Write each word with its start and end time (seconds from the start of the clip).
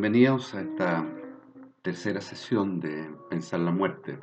Bienvenidos 0.00 0.54
a 0.54 0.60
esta 0.60 1.04
tercera 1.82 2.20
sesión 2.20 2.78
de 2.78 3.12
Pensar 3.28 3.58
la 3.58 3.72
muerte. 3.72 4.20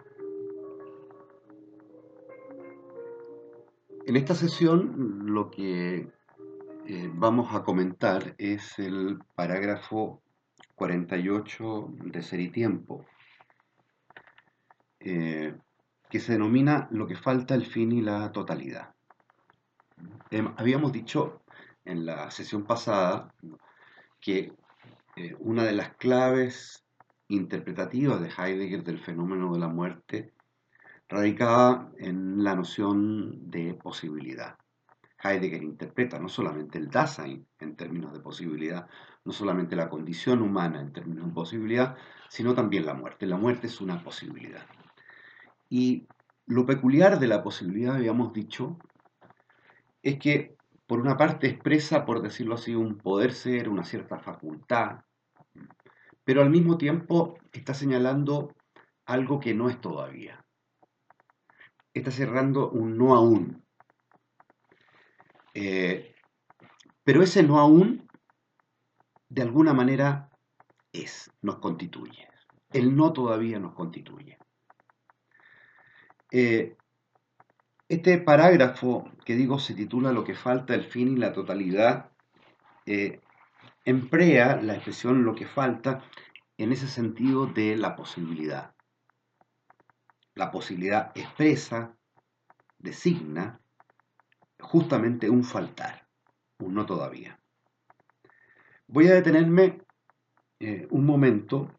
En 4.06 4.16
esta 4.16 4.36
sesión 4.36 5.26
lo 5.26 5.52
que 5.52 6.08
eh, 6.86 7.12
vamos 7.14 7.54
a 7.54 7.64
comentar 7.66 8.36
es 8.38 8.80
el 8.80 9.20
parágrafo 9.36 10.22
48 10.76 11.90
de 12.06 12.22
Ser 12.22 12.40
y 12.40 12.52
Tiempo, 12.52 13.06
eh, 15.02 15.58
que 16.10 16.20
se 16.22 16.32
denomina 16.32 16.88
lo 16.90 17.06
que 17.06 17.18
falta, 17.18 17.54
el 17.54 17.66
fin 17.66 17.92
y 17.92 18.00
la 18.02 18.32
totalidad. 18.32 18.96
Em, 20.32 20.54
habíamos 20.56 20.94
dicho 20.94 21.42
en 21.84 22.06
la 22.06 22.32
sesión 22.32 22.64
pasada 22.64 23.36
que 24.22 24.54
eh, 25.16 25.36
una 25.40 25.64
de 25.64 25.74
las 25.74 25.96
claves 25.96 26.86
interpretativas 27.28 28.22
de 28.22 28.30
Heidegger 28.30 28.84
del 28.84 29.00
fenómeno 29.00 29.54
de 29.54 29.60
la 29.60 29.68
muerte 29.68 30.34
radicaba 31.08 31.92
en 31.98 32.44
la 32.44 32.56
noción 32.56 33.50
de 33.50 33.74
posibilidad. 33.76 34.58
Heidegger 35.24 35.64
interpreta 35.64 36.20
no 36.20 36.30
solamente 36.30 36.78
el 36.78 36.90
Dasein 36.90 37.48
en 37.60 37.76
términos 37.76 38.14
de 38.14 38.20
posibilidad, 38.20 38.88
no 39.24 39.32
solamente 39.32 39.76
la 39.76 39.90
condición 39.90 40.42
humana 40.42 40.82
en 40.82 40.92
términos 40.92 41.28
de 41.28 41.34
posibilidad, 41.34 41.96
sino 42.30 42.54
también 42.54 42.86
la 42.86 42.94
muerte. 42.94 43.26
La 43.26 43.38
muerte 43.38 43.68
es 43.68 43.82
una 43.82 44.04
posibilidad. 44.04 44.66
Y 45.70 46.08
lo 46.46 46.66
peculiar 46.66 47.20
de 47.20 47.28
la 47.28 47.42
posibilidad, 47.42 47.96
habíamos 47.96 48.34
dicho, 48.34 48.78
es 50.04 50.20
que 50.20 50.55
por 50.88 51.00
una 51.00 51.18
parte 51.18 51.48
expresa, 51.48 52.06
por 52.06 52.22
decirlo 52.22 52.56
así, 52.56 52.76
un 52.76 52.98
poder 52.98 53.34
ser, 53.34 53.70
una 53.70 53.84
cierta 53.84 54.20
facultad, 54.20 55.00
pero 56.24 56.42
al 56.42 56.50
mismo 56.50 56.78
tiempo 56.78 57.38
está 57.52 57.74
señalando 57.74 58.56
algo 59.06 59.40
que 59.40 59.54
no 59.54 59.70
es 59.70 59.80
todavía. 59.80 60.44
Está 61.94 62.12
cerrando 62.12 62.70
un 62.70 62.98
no 62.98 63.16
aún. 63.16 63.64
Eh, 65.54 66.16
pero 67.04 67.22
ese 67.22 67.44
no 67.44 67.60
aún, 67.60 68.08
de 69.30 69.42
alguna 69.44 69.74
manera, 69.74 70.30
es, 70.92 71.32
nos 71.42 71.60
constituye. 71.60 72.28
El 72.72 72.96
no 72.96 73.14
todavía 73.14 73.60
nos 73.60 73.74
constituye. 73.74 74.38
Eh, 76.32 76.76
este 77.88 78.18
parágrafo 78.18 79.10
que 79.26 79.36
digo 79.36 79.60
se 79.60 79.74
titula 79.74 80.12
Lo 80.12 80.24
que 80.24 80.36
falta, 80.36 80.74
el 80.74 80.86
fin 80.86 81.10
y 81.10 81.20
la 81.20 81.34
totalidad, 81.34 82.12
eh, 82.86 83.22
emplea 83.84 84.62
la 84.62 84.76
expresión 84.76 85.24
lo 85.24 85.36
que 85.36 85.46
falta 85.46 86.04
en 86.58 86.72
ese 86.72 86.88
sentido 86.88 87.48
de 87.48 87.76
la 87.76 87.96
posibilidad. 87.96 88.74
La 90.34 90.52
posibilidad 90.52 91.12
expresa, 91.16 91.96
designa 92.78 93.62
justamente 94.60 95.30
un 95.30 95.44
faltar, 95.44 96.08
un 96.60 96.74
no 96.74 96.86
todavía. 96.86 97.40
Voy 98.88 99.08
a 99.08 99.14
detenerme 99.14 99.82
eh, 100.60 100.88
un 100.90 101.06
momento 101.06 101.72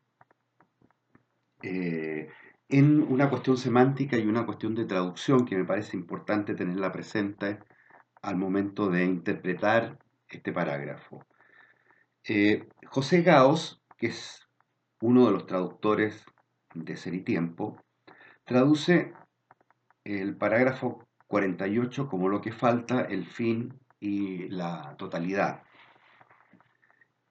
eh, 1.63 2.31
en 2.69 3.03
una 3.03 3.31
cuestión 3.31 3.57
semántica 3.57 4.17
y 4.17 4.27
una 4.27 4.45
cuestión 4.45 4.75
de 4.75 4.87
traducción 4.87 5.45
que 5.45 5.57
me 5.57 5.65
parece 5.65 5.97
importante 5.97 6.55
tenerla 6.55 6.93
presente 6.93 7.61
al 8.23 8.37
momento 8.37 8.89
de 8.91 9.05
interpretar 9.05 9.99
este 10.29 10.53
parágrafo. 10.53 11.25
Eh, 12.25 12.67
José 12.89 13.23
Gaos, 13.23 13.83
que 13.97 14.09
es 14.09 14.49
uno 15.01 15.27
de 15.27 15.33
los 15.33 15.47
traductores 15.47 16.25
de 16.75 16.97
Ser 16.97 17.15
y 17.15 17.23
Tiempo, 17.23 17.81
traduce 18.45 19.13
el 20.05 20.37
parágrafo 20.37 21.07
48 21.29 22.09
como 22.09 22.29
lo 22.29 22.41
que 22.41 22.53
falta, 22.53 23.03
el 23.03 23.27
fin 23.27 23.79
y 24.01 24.49
la 24.49 24.97
totalidad. 24.99 25.63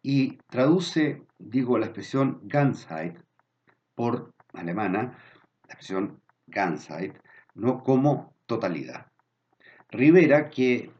Y 0.01 0.37
traduce, 0.49 1.23
digo, 1.39 1.77
la 1.77 1.87
expresión 1.87 2.39
Ganzheit 2.43 3.17
por 3.95 4.34
alemana, 4.55 5.17
la 5.67 5.73
expresión 5.73 6.21
Ganzheit, 6.47 7.15
no 7.53 7.83
como 7.83 8.35
totalidad. 8.45 9.07
Rivera, 9.89 10.49
que 10.49 10.91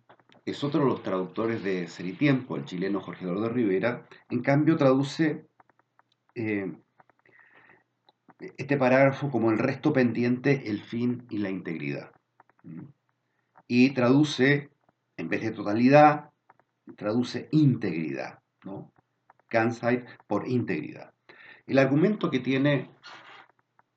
es 0.46 0.64
otro 0.64 0.82
de 0.82 0.88
los 0.88 1.04
traductores 1.04 1.64
de 1.64 1.88
Ser 1.88 2.18
Tiempo, 2.18 2.56
el 2.56 2.66
chileno 2.66 3.02
Jorge 3.02 3.26
Eduardo 3.26 3.50
Rivera, 3.50 4.06
en 4.30 4.42
cambio 4.42 4.78
traduce 4.78 5.48
eh, 6.36 6.72
este 8.58 8.78
parágrafo 8.78 9.32
como 9.32 9.52
el 9.52 9.58
resto 9.58 9.94
pendiente, 9.94 10.70
el 10.70 10.82
fin 10.82 11.26
y 11.30 11.38
la 11.40 11.50
integridad. 11.50 12.12
Y 13.68 13.92
traduce, 13.92 14.70
en 15.18 15.30
vez 15.30 15.42
de 15.42 15.52
totalidad, 15.52 16.30
traduce 16.96 17.50
integridad, 17.52 18.40
¿no? 18.64 18.92
por 20.28 20.48
integridad. 20.48 21.14
El 21.66 21.80
argumento 21.80 22.30
que 22.30 22.40
tiene 22.40 22.90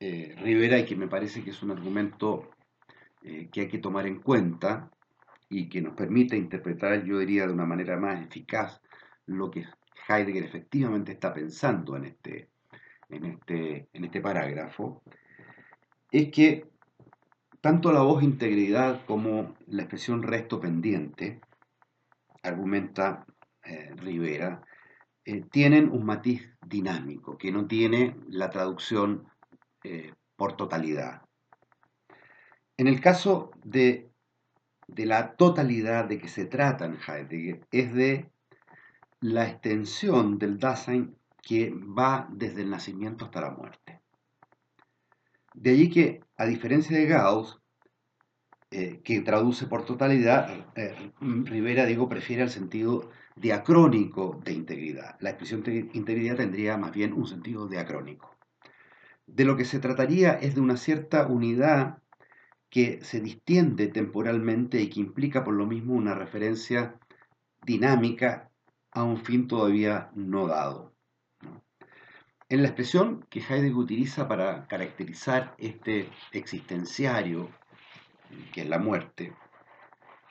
eh, 0.00 0.34
Rivera 0.38 0.78
y 0.78 0.84
que 0.84 0.94
me 0.94 1.08
parece 1.08 1.42
que 1.42 1.50
es 1.50 1.62
un 1.62 1.72
argumento 1.72 2.50
eh, 3.22 3.48
que 3.50 3.62
hay 3.62 3.68
que 3.68 3.78
tomar 3.78 4.06
en 4.06 4.20
cuenta 4.20 4.90
y 5.48 5.68
que 5.68 5.80
nos 5.80 5.94
permite 5.94 6.36
interpretar, 6.36 7.04
yo 7.04 7.18
diría, 7.18 7.46
de 7.46 7.52
una 7.52 7.66
manera 7.66 7.96
más 7.96 8.22
eficaz 8.24 8.80
lo 9.26 9.50
que 9.50 9.66
Heidegger 10.08 10.44
efectivamente 10.44 11.12
está 11.12 11.34
pensando 11.34 11.96
en 11.96 12.04
este, 12.04 12.50
en 13.08 13.24
este, 13.24 13.88
en 13.92 14.04
este 14.04 14.20
parágrafo, 14.20 15.02
es 16.10 16.30
que 16.30 16.66
tanto 17.60 17.92
la 17.92 18.02
voz 18.02 18.22
integridad 18.22 19.04
como 19.04 19.56
la 19.66 19.82
expresión 19.82 20.22
resto 20.22 20.60
pendiente, 20.60 21.40
argumenta 22.42 23.26
eh, 23.64 23.92
Rivera, 23.96 24.62
tienen 25.50 25.90
un 25.90 26.06
matiz 26.06 26.48
dinámico 26.66 27.36
que 27.36 27.52
no 27.52 27.66
tiene 27.66 28.16
la 28.28 28.48
traducción 28.48 29.28
eh, 29.84 30.12
por 30.36 30.56
totalidad. 30.56 31.22
En 32.76 32.86
el 32.86 33.00
caso 33.00 33.50
de 33.64 34.08
de 34.88 35.04
la 35.06 35.36
totalidad 35.36 36.06
de 36.06 36.18
que 36.18 36.28
se 36.28 36.46
trata 36.46 36.86
en 36.86 36.98
Heidegger 37.06 37.60
es 37.70 37.94
de 37.94 38.30
la 39.20 39.46
extensión 39.46 40.38
del 40.38 40.58
Dasein 40.58 41.14
que 41.42 41.70
va 41.70 42.26
desde 42.32 42.62
el 42.62 42.70
nacimiento 42.70 43.26
hasta 43.26 43.42
la 43.42 43.50
muerte. 43.50 44.00
De 45.54 45.70
allí 45.70 45.90
que, 45.90 46.20
a 46.36 46.46
diferencia 46.46 46.96
de 46.96 47.06
Gauss, 47.06 47.60
eh, 48.70 49.00
que 49.02 49.20
traduce 49.20 49.66
por 49.66 49.84
totalidad, 49.84 50.66
eh, 50.76 51.12
Rivera, 51.20 51.84
digo, 51.86 52.08
prefiere 52.08 52.42
el 52.42 52.50
sentido 52.50 53.10
diacrónico 53.34 54.40
de 54.44 54.52
integridad. 54.52 55.16
La 55.20 55.30
expresión 55.30 55.62
de 55.62 55.88
integridad 55.94 56.36
tendría 56.36 56.76
más 56.76 56.92
bien 56.92 57.12
un 57.12 57.26
sentido 57.26 57.66
diacrónico. 57.66 58.37
De 59.28 59.44
lo 59.44 59.56
que 59.56 59.66
se 59.66 59.78
trataría 59.78 60.32
es 60.32 60.54
de 60.54 60.60
una 60.62 60.76
cierta 60.76 61.26
unidad 61.26 62.02
que 62.70 63.04
se 63.04 63.20
distiende 63.20 63.86
temporalmente 63.88 64.80
y 64.80 64.88
que 64.88 65.00
implica 65.00 65.44
por 65.44 65.54
lo 65.54 65.66
mismo 65.66 65.94
una 65.94 66.14
referencia 66.14 66.98
dinámica 67.62 68.50
a 68.90 69.04
un 69.04 69.18
fin 69.18 69.46
todavía 69.46 70.10
no 70.14 70.46
dado. 70.46 70.94
En 72.48 72.62
la 72.62 72.68
expresión 72.68 73.26
que 73.28 73.40
Heidegger 73.40 73.74
utiliza 73.74 74.26
para 74.26 74.66
caracterizar 74.66 75.54
este 75.58 76.08
existenciario, 76.32 77.50
que 78.52 78.62
es 78.62 78.68
la 78.68 78.78
muerte, 78.78 79.34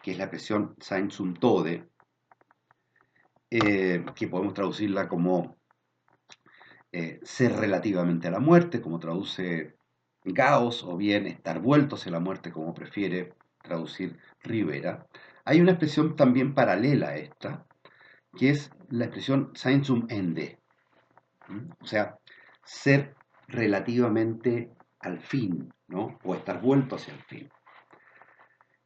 que 0.02 0.12
es 0.12 0.18
la 0.18 0.24
expresión 0.24 0.76
Sein 0.80 1.12
zum 1.12 1.36
Tode, 1.36 1.88
eh, 3.52 4.04
que 4.16 4.28
podemos 4.28 4.56
traducirla 4.56 5.08
como 5.08 5.57
eh, 6.98 7.20
ser 7.22 7.54
relativamente 7.54 8.28
a 8.28 8.32
la 8.32 8.40
muerte, 8.40 8.82
como 8.82 8.98
traduce 8.98 9.76
Gauss 10.24 10.84
o 10.84 10.98
bien 10.98 11.28
estar 11.28 11.62
vuelto 11.62 11.96
hacia 11.96 12.12
la 12.12 12.20
muerte, 12.20 12.52
como 12.52 12.74
prefiere 12.74 13.36
traducir 13.62 14.18
Rivera, 14.42 15.06
hay 15.46 15.62
una 15.62 15.74
expresión 15.74 16.16
también 16.16 16.56
paralela 16.56 17.10
a 17.10 17.18
esta, 17.18 17.68
que 18.36 18.50
es 18.50 18.72
la 18.90 19.06
expresión 19.06 19.52
sein 19.54 19.86
zum 19.86 20.08
Ende, 20.10 20.58
o 21.80 21.86
sea, 21.86 22.18
ser 22.64 23.14
relativamente 23.48 24.72
al 25.00 25.20
fin, 25.20 25.72
¿no? 25.88 26.18
o 26.24 26.34
estar 26.34 26.60
vuelto 26.60 26.96
hacia 26.96 27.14
el 27.14 27.22
fin. 27.26 27.50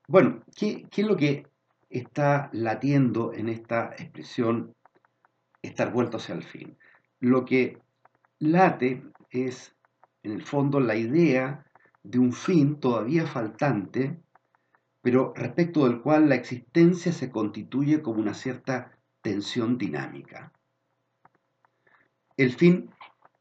Bueno, 0.06 0.44
¿qué, 0.54 0.86
¿qué, 0.92 1.02
es 1.04 1.08
lo 1.08 1.16
que 1.16 1.48
está 1.90 2.50
latiendo 2.52 3.31
en 3.31 3.48
esta 3.48 3.94
expresión 3.98 4.75
estar 5.62 5.94
vuelto 5.94 6.18
hacia 6.18 6.36
el 6.36 6.44
fin? 6.44 6.78
Lo 7.22 7.46
que 7.46 7.78
late 8.42 9.04
es 9.30 9.76
en 10.24 10.34
el 10.34 10.44
fondo 10.44 10.80
la 10.80 10.96
idea 10.96 11.66
de 12.04 12.20
un 12.20 12.34
fin 12.34 12.80
todavía 12.80 13.26
faltante, 13.26 14.20
pero 15.02 15.34
respecto 15.36 15.86
del 15.86 16.02
cual 16.02 16.28
la 16.28 16.36
existencia 16.36 17.12
se 17.12 17.32
constituye 17.32 18.02
como 18.02 18.20
una 18.20 18.34
cierta 18.34 18.98
tensión 19.22 19.78
dinámica. 19.78 20.52
el 22.38 22.54
fin 22.54 22.90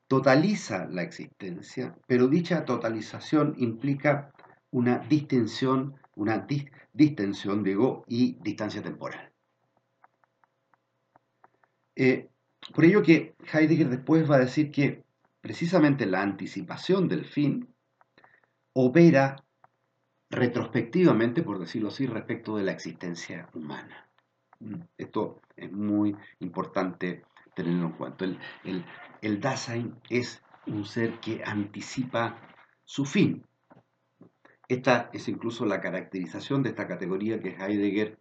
totaliza 0.09 0.87
la 0.87 1.03
existencia, 1.03 1.97
pero 2.07 2.29
dicha 2.29 2.65
totalización 2.67 3.55
implica 3.57 4.33
una 4.71 4.99
distinción, 4.99 5.95
una 6.17 6.47
distensión, 6.93 7.63
digo, 7.63 8.05
y 8.09 8.35
distancia 8.43 8.83
temporal. 8.83 9.33
Eh, 11.97 12.29
por 12.75 12.85
ello 12.85 13.03
que 13.03 13.35
Heidegger 13.53 13.89
después 13.89 14.31
va 14.31 14.37
a 14.37 14.41
decir 14.41 14.71
que 14.71 15.05
precisamente 15.41 16.07
la 16.07 16.23
anticipación 16.23 17.09
del 17.09 17.25
fin 17.25 17.69
opera 18.73 19.43
retrospectivamente, 20.31 21.43
por 21.43 21.59
decirlo 21.59 21.89
así, 21.89 22.07
respecto 22.07 22.57
de 22.57 22.65
la 22.65 22.73
existencia 22.73 23.49
humana. 23.53 24.09
Mm, 24.61 24.81
esto 24.97 25.41
es 25.57 25.73
muy 25.73 26.17
importante 26.39 27.25
tenerlo 27.55 27.87
en 27.87 27.93
cuenta. 27.93 28.27
El, 29.23 29.41
Dasein 29.41 29.97
es 30.09 30.43
un 30.67 30.85
ser 30.85 31.19
que 31.19 31.43
anticipa 31.45 32.41
su 32.85 33.05
fin. 33.05 33.45
Esta 34.69 35.11
es 35.13 35.29
incluso 35.29 35.67
la 35.67 35.81
caracterización 35.81 36.63
de 36.63 36.71
esta 36.71 36.87
categoría 36.87 37.41
que 37.41 37.57
Heidegger 37.57 38.21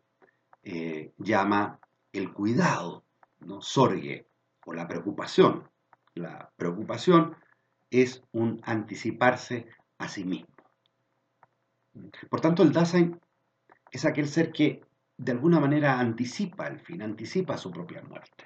eh, 0.63 1.13
llama 1.19 1.79
el 2.11 2.33
cuidado, 2.33 3.05
¿no? 3.39 3.61
Sorge, 3.61 4.28
o 4.65 4.73
la 4.73 4.87
preocupación. 4.87 5.69
La 6.15 6.51
preocupación 6.55 7.35
es 7.89 8.23
un 8.31 8.61
anticiparse 8.63 9.67
a 9.97 10.07
sí 10.07 10.25
mismo. 10.25 10.53
Por 12.29 12.41
tanto, 12.41 12.63
el 12.63 12.71
Dasein 12.71 13.19
es 13.91 14.05
aquel 14.05 14.27
ser 14.27 14.51
que 14.51 14.81
de 15.17 15.31
alguna 15.31 15.59
manera 15.59 15.99
anticipa 15.99 16.67
el 16.67 16.79
fin, 16.79 17.01
anticipa 17.01 17.57
su 17.57 17.71
propia 17.71 18.01
muerte. 18.01 18.45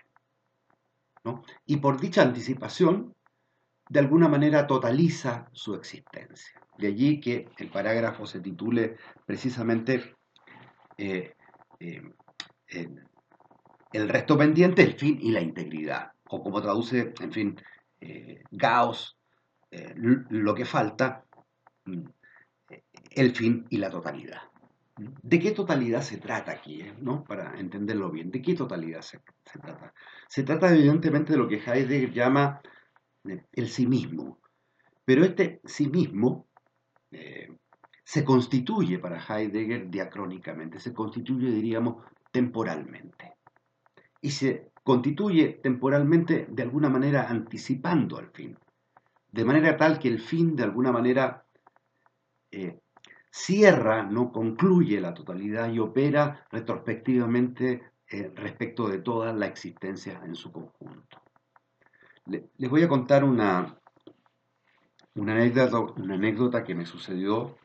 Y 1.66 1.78
por 1.78 2.00
dicha 2.00 2.22
anticipación, 2.22 3.16
de 3.90 4.00
alguna 4.00 4.28
manera 4.28 4.66
totaliza 4.66 5.48
su 5.52 5.76
existencia. 5.76 6.60
De 6.78 6.88
allí 6.88 7.20
que 7.20 7.48
el 7.58 7.70
parágrafo 7.70 8.26
se 8.26 8.40
titule 8.40 8.98
precisamente 9.26 10.16
eh, 10.98 11.36
eh, 11.80 12.02
El 13.94 14.10
resto 14.10 14.38
pendiente, 14.38 14.82
el 14.84 14.96
fin 14.96 15.18
y 15.22 15.32
la 15.32 15.42
integridad. 15.42 16.12
O 16.30 16.42
como 16.42 16.62
traduce, 16.62 17.14
en 17.20 17.32
fin, 17.32 17.56
eh, 18.02 18.44
Gauss, 18.52 19.18
lo 20.30 20.54
que 20.54 20.66
falta, 20.66 21.26
mm, 21.86 22.04
el 23.12 23.36
fin 23.36 23.66
y 23.70 23.78
la 23.78 23.90
totalidad. 23.90 24.42
¿De 24.96 25.40
qué 25.40 25.52
totalidad 25.52 26.02
se 26.02 26.18
trata 26.18 26.52
aquí? 26.52 26.82
Eh? 26.82 26.94
¿no? 27.00 27.24
Para 27.24 27.60
entenderlo 27.60 28.12
bien, 28.12 28.30
¿de 28.30 28.42
qué 28.42 28.54
totalidad 28.54 29.02
se, 29.02 29.20
trata? 29.60 29.94
Se 30.28 30.44
trata 30.44 30.72
evidentemente 30.72 31.34
de 31.34 31.40
lo 31.40 31.48
que 31.48 31.56
Heidegger 31.56 32.12
llama 32.12 32.62
eh, 33.28 33.44
el 33.54 33.70
sí 33.70 33.88
mismo. 33.88 34.40
Pero 35.04 35.26
este 35.26 35.62
sí 35.66 35.88
mismo 35.88 36.48
eh, 37.12 37.58
se 38.04 38.24
constituye 38.24 39.00
para 39.00 39.20
Heidegger 39.20 39.90
diacrónicamente, 39.90 40.80
se 40.80 40.94
constituye, 40.94 41.50
diríamos, 41.50 42.06
temporalmente. 42.32 43.34
Y 44.24 44.32
se 44.32 44.72
constituye 44.84 45.60
temporalmente 45.62 46.48
de 46.50 46.64
alguna 46.64 46.90
manera 46.90 47.30
anticipando 47.30 48.18
al 48.18 48.32
fin. 48.32 48.58
De 49.32 49.46
manera 49.46 49.78
tal 49.78 50.00
que 50.00 50.08
el 50.08 50.20
fin 50.20 50.56
de 50.56 50.64
alguna 50.64 50.92
manera 50.92 51.44
cierra, 53.34 54.04
no 54.04 54.32
concluye 54.32 55.02
la 55.02 55.14
totalidad 55.14 55.72
y 55.72 55.80
opera 55.80 56.46
retrospectivamente 56.52 57.82
eh, 58.08 58.32
respecto 58.36 58.88
de 58.88 59.00
toda 59.00 59.34
la 59.34 59.48
existencia 59.48 60.22
en 60.24 60.36
su 60.36 60.52
conjunto. 60.52 61.20
les 62.26 62.70
voy 62.70 62.84
a 62.84 62.88
contar 62.88 63.24
una, 63.24 63.76
una, 65.16 65.34
anécdota, 65.34 65.80
una 65.80 66.14
anécdota 66.14 66.64
que 66.64 66.76
me 66.76 66.86
sucedió 66.86 67.58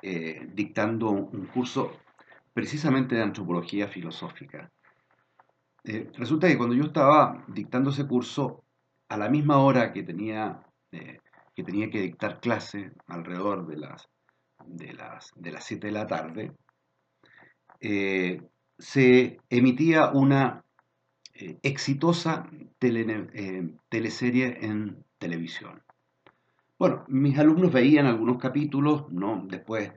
eh, 0.00 0.48
dictando 0.54 1.10
un 1.10 1.46
curso 1.46 1.90
precisamente 2.54 3.16
de 3.16 3.22
antropología 3.22 3.88
filosófica. 3.88 4.70
Eh, 5.86 6.10
resulta 6.14 6.48
que 6.48 6.58
cuando 6.58 6.74
yo 6.74 6.84
estaba 6.84 7.44
dictando 7.48 7.90
ese 7.90 8.06
curso, 8.06 8.64
a 9.08 9.16
la 9.16 9.28
misma 9.28 9.58
hora 9.58 9.92
que 9.92 10.02
tenía, 10.02 10.62
que, 10.90 11.62
tenía 11.62 11.88
que 11.90 12.00
dictar 12.00 12.40
clase, 12.40 12.92
alrededor 13.06 13.66
de 13.66 13.76
las 13.76 14.08
de 14.66 14.92
las, 14.94 15.32
de 15.36 15.52
las 15.52 15.64
7 15.64 15.86
de 15.86 15.92
la 15.92 16.06
tarde, 16.06 16.52
eh, 17.80 18.42
se 18.78 19.38
emitía 19.48 20.10
una 20.10 20.64
eh, 21.34 21.58
exitosa 21.62 22.48
eh, 22.80 23.74
teleserie 23.88 24.58
en 24.60 25.04
televisión. 25.18 25.82
Bueno, 26.78 27.04
mis 27.08 27.38
alumnos 27.38 27.72
veían 27.72 28.06
algunos 28.06 28.38
capítulos, 28.38 29.10
¿no? 29.10 29.44
después 29.46 29.92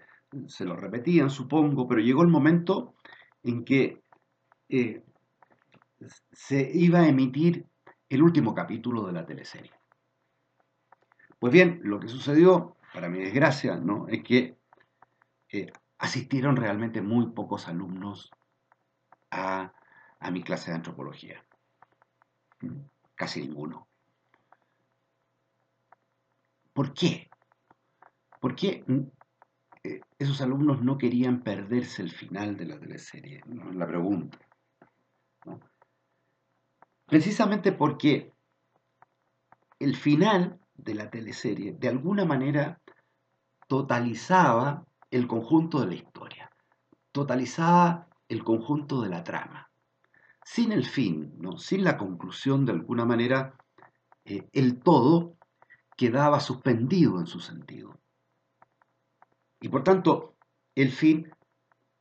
se 0.47 0.65
los 0.65 0.79
repetían, 0.79 1.29
supongo, 1.29 1.87
pero 1.87 2.01
llegó 2.01 2.21
el 2.21 2.29
momento 2.29 2.93
en 3.43 3.65
que 3.65 4.01
se 6.31 6.69
iba 6.73 6.99
a 6.99 7.07
emitir 7.07 7.65
el 8.09 8.23
último 8.23 8.53
capítulo 8.55 9.05
de 9.05 9.13
la 9.13 9.25
teleserie. 9.25 9.71
Pues 11.37 11.53
bien, 11.53 11.79
lo 11.83 11.99
que 11.99 12.07
sucedió, 12.07 12.75
para 12.93 13.09
mi 13.09 13.19
desgracia, 13.19 13.75
¿no? 13.75 14.07
es 14.07 14.23
que 14.23 14.57
eh, 15.51 15.71
asistieron 15.97 16.55
realmente 16.55 17.01
muy 17.01 17.27
pocos 17.31 17.67
alumnos 17.67 18.33
a, 19.31 19.73
mi 20.31 20.43
clase 20.43 20.71
de 20.71 20.77
antropología. 20.77 21.43
Casi 23.15 23.41
ninguno. 23.41 23.87
¿Por 26.73 26.93
qué? 26.93 27.29
¿Por 28.39 28.55
qué 28.55 28.83
mm, 28.85 28.99
eh, 29.83 30.01
esos 30.17 30.41
alumnos 30.41 30.81
no 30.81 30.97
querían 30.97 31.41
perderse 31.41 32.01
el 32.01 32.11
final 32.11 32.57
de 32.57 32.65
la 32.65 32.79
teleserie? 32.79 33.43
¿no? 33.47 33.71
La 33.71 33.87
pregunta. 33.87 34.37
Precisamente 37.09 37.71
porque 37.71 38.33
el 39.79 39.95
final 39.95 40.59
de 40.75 40.93
la 40.93 41.09
teleserie 41.09 41.73
de 41.73 41.87
alguna 41.87 42.23
manera 42.23 42.79
totalizaba 43.67 44.85
el 45.09 45.27
conjunto 45.27 45.79
de 45.79 45.87
la 45.87 45.95
historia, 45.95 46.51
totalizaba 47.11 48.07
el 48.27 48.43
conjunto 48.43 49.01
de 49.01 49.09
la 49.09 49.23
trama. 49.23 49.71
Sin 50.43 50.71
el 50.71 50.85
fin, 50.85 51.33
¿no? 51.39 51.57
sin 51.57 51.83
la 51.83 51.97
conclusión 51.97 52.65
de 52.65 52.73
alguna 52.73 53.05
manera, 53.05 53.55
eh, 54.25 54.47
el 54.53 54.79
todo 54.79 55.35
quedaba 55.97 56.39
suspendido 56.39 57.19
en 57.19 57.25
su 57.25 57.39
sentido. 57.39 57.99
Y 59.59 59.69
por 59.69 59.83
tanto, 59.83 60.35
el 60.75 60.91
fin 60.91 61.33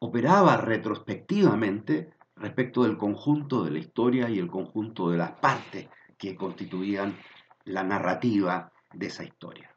operaba 0.01 0.59
retrospectivamente 0.59 2.13
respecto 2.41 2.85
del 2.85 2.97
conjunto 2.97 3.65
de 3.65 3.71
la 3.71 3.79
historia 3.79 4.29
y 4.29 4.39
el 4.39 4.49
conjunto 4.49 5.11
de 5.11 5.19
las 5.19 5.33
partes 5.33 5.89
que 6.17 6.37
constituían 6.37 7.17
la 7.65 7.83
narrativa 7.83 8.73
de 8.93 9.07
esa 9.07 9.25
historia. 9.25 9.75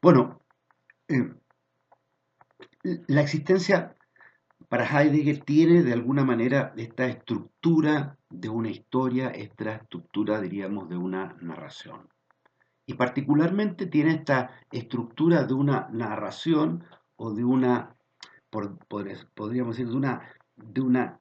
Bueno, 0.00 0.42
eh, 1.08 1.34
la 3.08 3.20
existencia 3.20 3.96
para 4.68 4.84
Heidegger 4.84 5.44
tiene 5.44 5.82
de 5.82 5.92
alguna 5.92 6.24
manera 6.24 6.72
esta 6.76 7.06
estructura 7.06 8.18
de 8.28 8.48
una 8.48 8.70
historia, 8.70 9.28
esta 9.28 9.76
estructura, 9.76 10.40
diríamos, 10.40 10.88
de 10.88 10.96
una 10.96 11.36
narración. 11.40 12.08
Y 12.86 12.94
particularmente 12.94 13.86
tiene 13.86 14.12
esta 14.12 14.50
estructura 14.70 15.44
de 15.44 15.54
una 15.54 15.88
narración 15.90 16.84
o 17.16 17.32
de 17.32 17.44
una, 17.44 17.96
podríamos 18.50 19.76
decir, 19.76 19.88
de 20.56 20.80
una, 20.80 21.20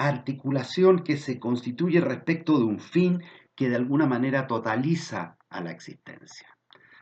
articulación 0.00 1.02
que 1.02 1.16
se 1.16 1.40
constituye 1.40 2.00
respecto 2.00 2.56
de 2.56 2.64
un 2.64 2.78
fin 2.78 3.20
que 3.56 3.68
de 3.68 3.74
alguna 3.74 4.06
manera 4.06 4.46
totaliza 4.46 5.36
a 5.50 5.60
la 5.60 5.72
existencia. 5.72 6.46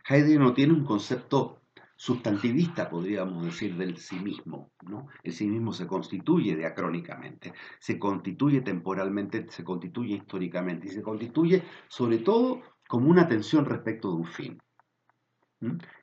Heidegger 0.09 0.39
no 0.39 0.53
tiene 0.53 0.73
un 0.73 0.83
concepto 0.83 1.61
sustantivista, 1.95 2.89
podríamos 2.89 3.45
decir, 3.45 3.75
del 3.75 3.97
sí 3.97 4.19
mismo. 4.19 4.71
¿no? 4.81 5.07
El 5.23 5.33
sí 5.33 5.47
mismo 5.47 5.73
se 5.73 5.85
constituye 5.85 6.55
diacrónicamente, 6.55 7.53
se 7.79 7.99
constituye 7.99 8.61
temporalmente, 8.61 9.45
se 9.49 9.63
constituye 9.63 10.15
históricamente 10.15 10.87
y 10.87 10.91
se 10.91 11.03
constituye 11.03 11.63
sobre 11.87 12.19
todo 12.19 12.61
como 12.87 13.09
una 13.09 13.27
tensión 13.27 13.65
respecto 13.65 14.09
de 14.09 14.15
un 14.15 14.25
fin. 14.25 14.59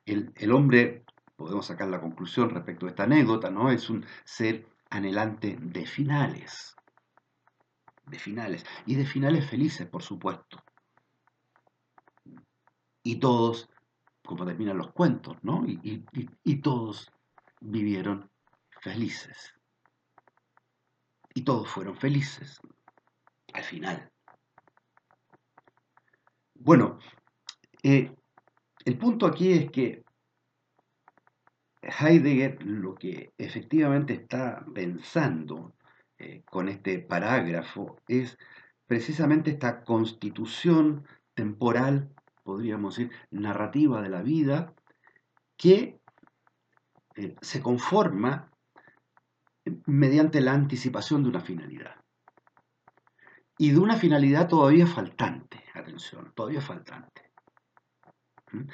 El, 0.05 0.51
hombre, 0.51 1.04
podemos 1.35 1.65
sacar 1.65 1.87
la 1.89 2.01
conclusión 2.01 2.49
respecto 2.49 2.85
a 2.85 2.89
esta 2.89 3.03
anécdota, 3.03 3.49
¿no? 3.49 3.69
es 3.71 3.89
un 3.89 4.05
ser 4.23 4.67
anhelante 4.89 5.57
de 5.59 5.85
finales, 5.85 6.75
de 8.05 8.19
finales, 8.19 8.65
y 8.85 8.95
de 8.95 9.05
finales 9.05 9.49
felices, 9.49 9.87
por 9.87 10.03
supuesto. 10.03 10.63
Y 13.03 13.17
todos 13.19 13.69
como 14.25 14.45
terminan 14.45 14.77
los 14.77 14.91
cuentos, 14.91 15.37
¿no? 15.43 15.63
Y, 15.65 16.55
todos 16.61 17.11
vivieron 17.61 18.29
felices. 18.81 19.53
Y 21.33 21.43
todos 21.43 21.69
fueron 21.69 21.95
felices 21.95 22.59
al 23.53 23.63
final. 23.63 24.11
Bueno, 26.55 26.97
eh, 27.83 28.11
el 28.85 28.97
punto 28.97 29.27
aquí 29.27 29.51
es 29.51 29.71
que 29.71 30.04
Heidegger 31.85 32.63
lo 32.63 32.95
que 32.95 33.33
efectivamente 33.37 34.13
está 34.13 34.65
pensando 34.73 35.75
eh, 36.17 36.43
con 36.45 36.69
este 36.69 36.99
parágrafo 36.99 37.97
es 38.07 38.37
precisamente 38.87 39.51
esta 39.51 39.83
constitución 39.83 41.05
temporal, 41.33 42.13
podríamos 42.43 42.95
decir, 42.95 43.11
narrativa 43.31 44.01
de 44.01 44.09
la 44.09 44.21
vida, 44.21 44.73
que 45.57 45.99
eh, 47.15 47.35
se 47.41 47.61
conforma 47.61 48.51
mediante 49.85 50.41
la 50.41 50.53
anticipación 50.53 51.23
de 51.23 51.29
una 51.29 51.41
finalidad. 51.41 51.95
Y 53.57 53.71
de 53.71 53.79
una 53.79 53.95
finalidad 53.95 54.47
todavía 54.47 54.85
faltante, 54.85 55.63
atención, 55.73 56.33
todavía 56.35 56.61
faltante. 56.61 57.31
¿Mm? 58.51 58.67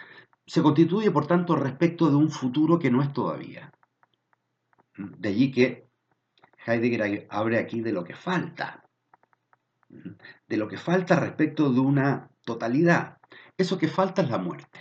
Se 0.52 0.62
constituye, 0.62 1.10
por 1.12 1.28
tanto, 1.28 1.56
respecto 1.56 2.10
de 2.10 2.18
un 2.18 2.30
futuro 2.30 2.78
que 2.78 2.92
no 2.92 3.02
es 3.02 3.14
todavía. 3.14 3.72
De 4.98 5.30
allí 5.30 5.50
que 5.50 5.88
Heidegger 6.68 7.26
abre 7.30 7.58
aquí 7.58 7.80
de 7.80 7.94
lo 7.94 8.04
que 8.04 8.16
falta, 8.16 8.84
de 9.88 10.58
lo 10.58 10.68
que 10.68 10.76
falta 10.76 11.18
respecto 11.18 11.72
de 11.72 11.80
una 11.80 12.30
totalidad. 12.44 13.18
Eso 13.56 13.78
que 13.78 13.88
falta 13.88 14.24
es 14.24 14.30
la 14.30 14.40
muerte. 14.40 14.78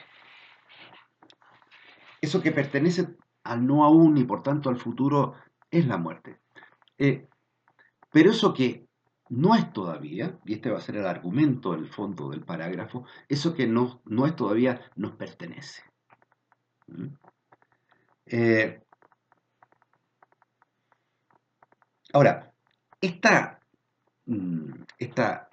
Eso 2.21 2.43
que 2.43 2.50
pertenece 2.50 3.07
al 3.45 3.65
no 3.65 3.85
aún 3.85 4.19
y 4.19 4.25
por 4.25 4.43
tanto 4.43 4.71
al 4.71 4.77
futuro 4.77 5.37
es 5.71 5.87
la 5.87 5.99
muerte. 5.99 6.41
Eh, 6.99 7.29
pero 8.11 8.33
eso 8.33 8.53
que 8.53 8.89
no 9.30 9.54
es 9.54 9.72
todavía, 9.72 10.38
y 10.44 10.54
este 10.54 10.70
va 10.70 10.78
a 10.78 10.82
ser 10.82 10.96
el 10.96 11.06
argumento 11.06 11.72
en 11.72 11.80
el 11.80 11.88
fondo 11.88 12.30
del 12.30 12.44
parágrafo, 12.44 13.06
eso 13.28 13.54
que 13.54 13.66
no, 13.66 14.02
no 14.04 14.26
es 14.26 14.34
todavía 14.37 14.80
nos 14.96 15.12
pertenece. 15.12 15.82
¿Mm? 16.88 17.06
Eh, 18.26 18.82
ahora, 22.12 22.52
esta, 23.00 23.60
mm, 24.26 24.82
esta, 24.99 25.49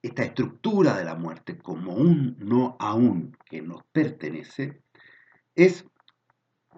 esta 0.00 0.22
estructura 0.22 0.96
de 0.96 1.04
la 1.04 1.16
muerte 1.16 1.58
como 1.58 1.94
un 1.94 2.36
no 2.38 2.76
aún 2.78 3.36
que 3.44 3.62
nos 3.62 3.82
pertenece 3.92 4.82
es 5.56 5.84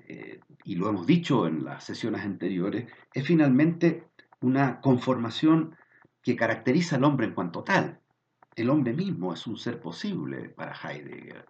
eh, 0.08 0.40
y 0.64 0.74
lo 0.74 0.88
hemos 0.88 1.06
dicho 1.06 1.46
en 1.46 1.64
las 1.64 1.84
sesiones 1.84 2.22
anteriores, 2.22 2.90
es 3.14 3.24
finalmente 3.24 4.09
una 4.40 4.80
conformación 4.80 5.76
que 6.22 6.36
caracteriza 6.36 6.96
al 6.96 7.04
hombre 7.04 7.26
en 7.26 7.34
cuanto 7.34 7.62
tal. 7.62 8.00
El 8.56 8.70
hombre 8.70 8.92
mismo 8.92 9.32
es 9.32 9.46
un 9.46 9.56
ser 9.56 9.80
posible 9.80 10.48
para 10.50 10.74
Heidegger. 10.74 11.46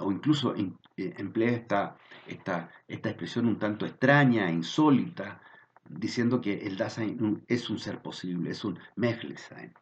O 0.00 0.12
incluso 0.12 0.54
eh, 0.56 0.72
emplea 0.96 1.52
esta, 1.52 1.96
esta, 2.26 2.70
esta 2.86 3.08
expresión 3.08 3.46
un 3.46 3.58
tanto 3.58 3.86
extraña, 3.86 4.50
insólita, 4.50 5.40
diciendo 5.88 6.40
que 6.40 6.66
el 6.66 6.76
Dasein 6.76 7.44
es 7.48 7.68
un 7.68 7.78
ser 7.78 8.00
posible, 8.00 8.50
es 8.50 8.64
un 8.64 8.78
Mechlichsein. 8.96 9.74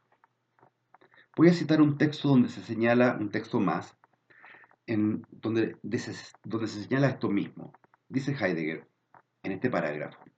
Voy 1.36 1.48
a 1.48 1.54
citar 1.54 1.80
un 1.80 1.96
texto 1.96 2.28
donde 2.28 2.48
se 2.48 2.62
señala, 2.62 3.16
un 3.18 3.30
texto 3.30 3.60
más, 3.60 3.96
en 4.86 5.26
donde, 5.30 5.76
donde 5.82 6.68
se 6.68 6.82
señala 6.82 7.08
esto 7.08 7.28
mismo. 7.28 7.72
Dice 8.08 8.32
Heidegger 8.32 8.88
en 9.42 9.52
este 9.52 9.70
parágrafo. 9.70 10.31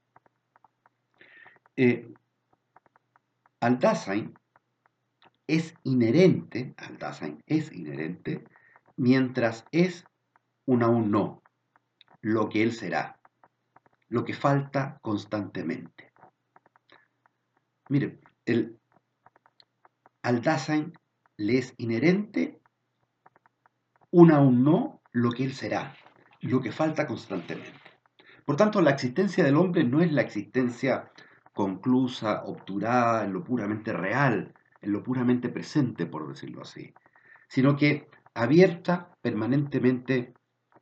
Eh, 1.77 2.13
al 3.61 3.79
Dasein 3.79 4.35
es 5.47 5.75
inherente, 5.83 6.75
al 6.77 6.99
Dasein 6.99 7.43
es 7.47 7.73
inherente, 7.73 8.45
mientras 8.97 9.65
es 9.73 10.05
un 10.67 10.83
aún 10.83 11.11
no, 11.11 11.43
lo 12.21 12.49
que 12.49 12.63
él 12.63 12.73
será, 12.73 13.19
lo 14.09 14.25
que 14.25 14.35
falta 14.35 14.99
constantemente. 15.03 16.13
Mire, 17.89 18.21
el, 18.47 18.79
al 20.23 20.41
Dasein 20.43 20.93
le 21.37 21.59
es 21.59 21.75
inherente 21.77 22.61
un 24.11 24.31
aún 24.31 24.63
no 24.63 25.03
lo 25.13 25.33
que 25.33 25.45
él 25.45 25.53
será, 25.53 25.97
lo 26.41 26.61
que 26.61 26.71
falta 26.71 27.07
constantemente. 27.07 27.81
Por 28.45 28.57
tanto, 28.57 28.81
la 28.81 28.91
existencia 28.91 29.43
del 29.43 29.57
hombre 29.57 29.85
no 29.85 30.01
es 30.01 30.13
la 30.13 30.23
existencia 30.23 31.11
conclusa, 31.55 32.43
obturada 32.45 33.25
en 33.25 33.33
lo 33.33 33.43
puramente 33.43 33.93
real, 33.93 34.53
en 34.83 34.93
lo 34.93 35.03
puramente 35.03 35.49
presente, 35.49 36.05
por 36.05 36.29
decirlo 36.29 36.63
así, 36.63 36.93
sino 37.49 37.77
que 37.77 38.09
abierta 38.35 39.17
permanentemente 39.23 40.35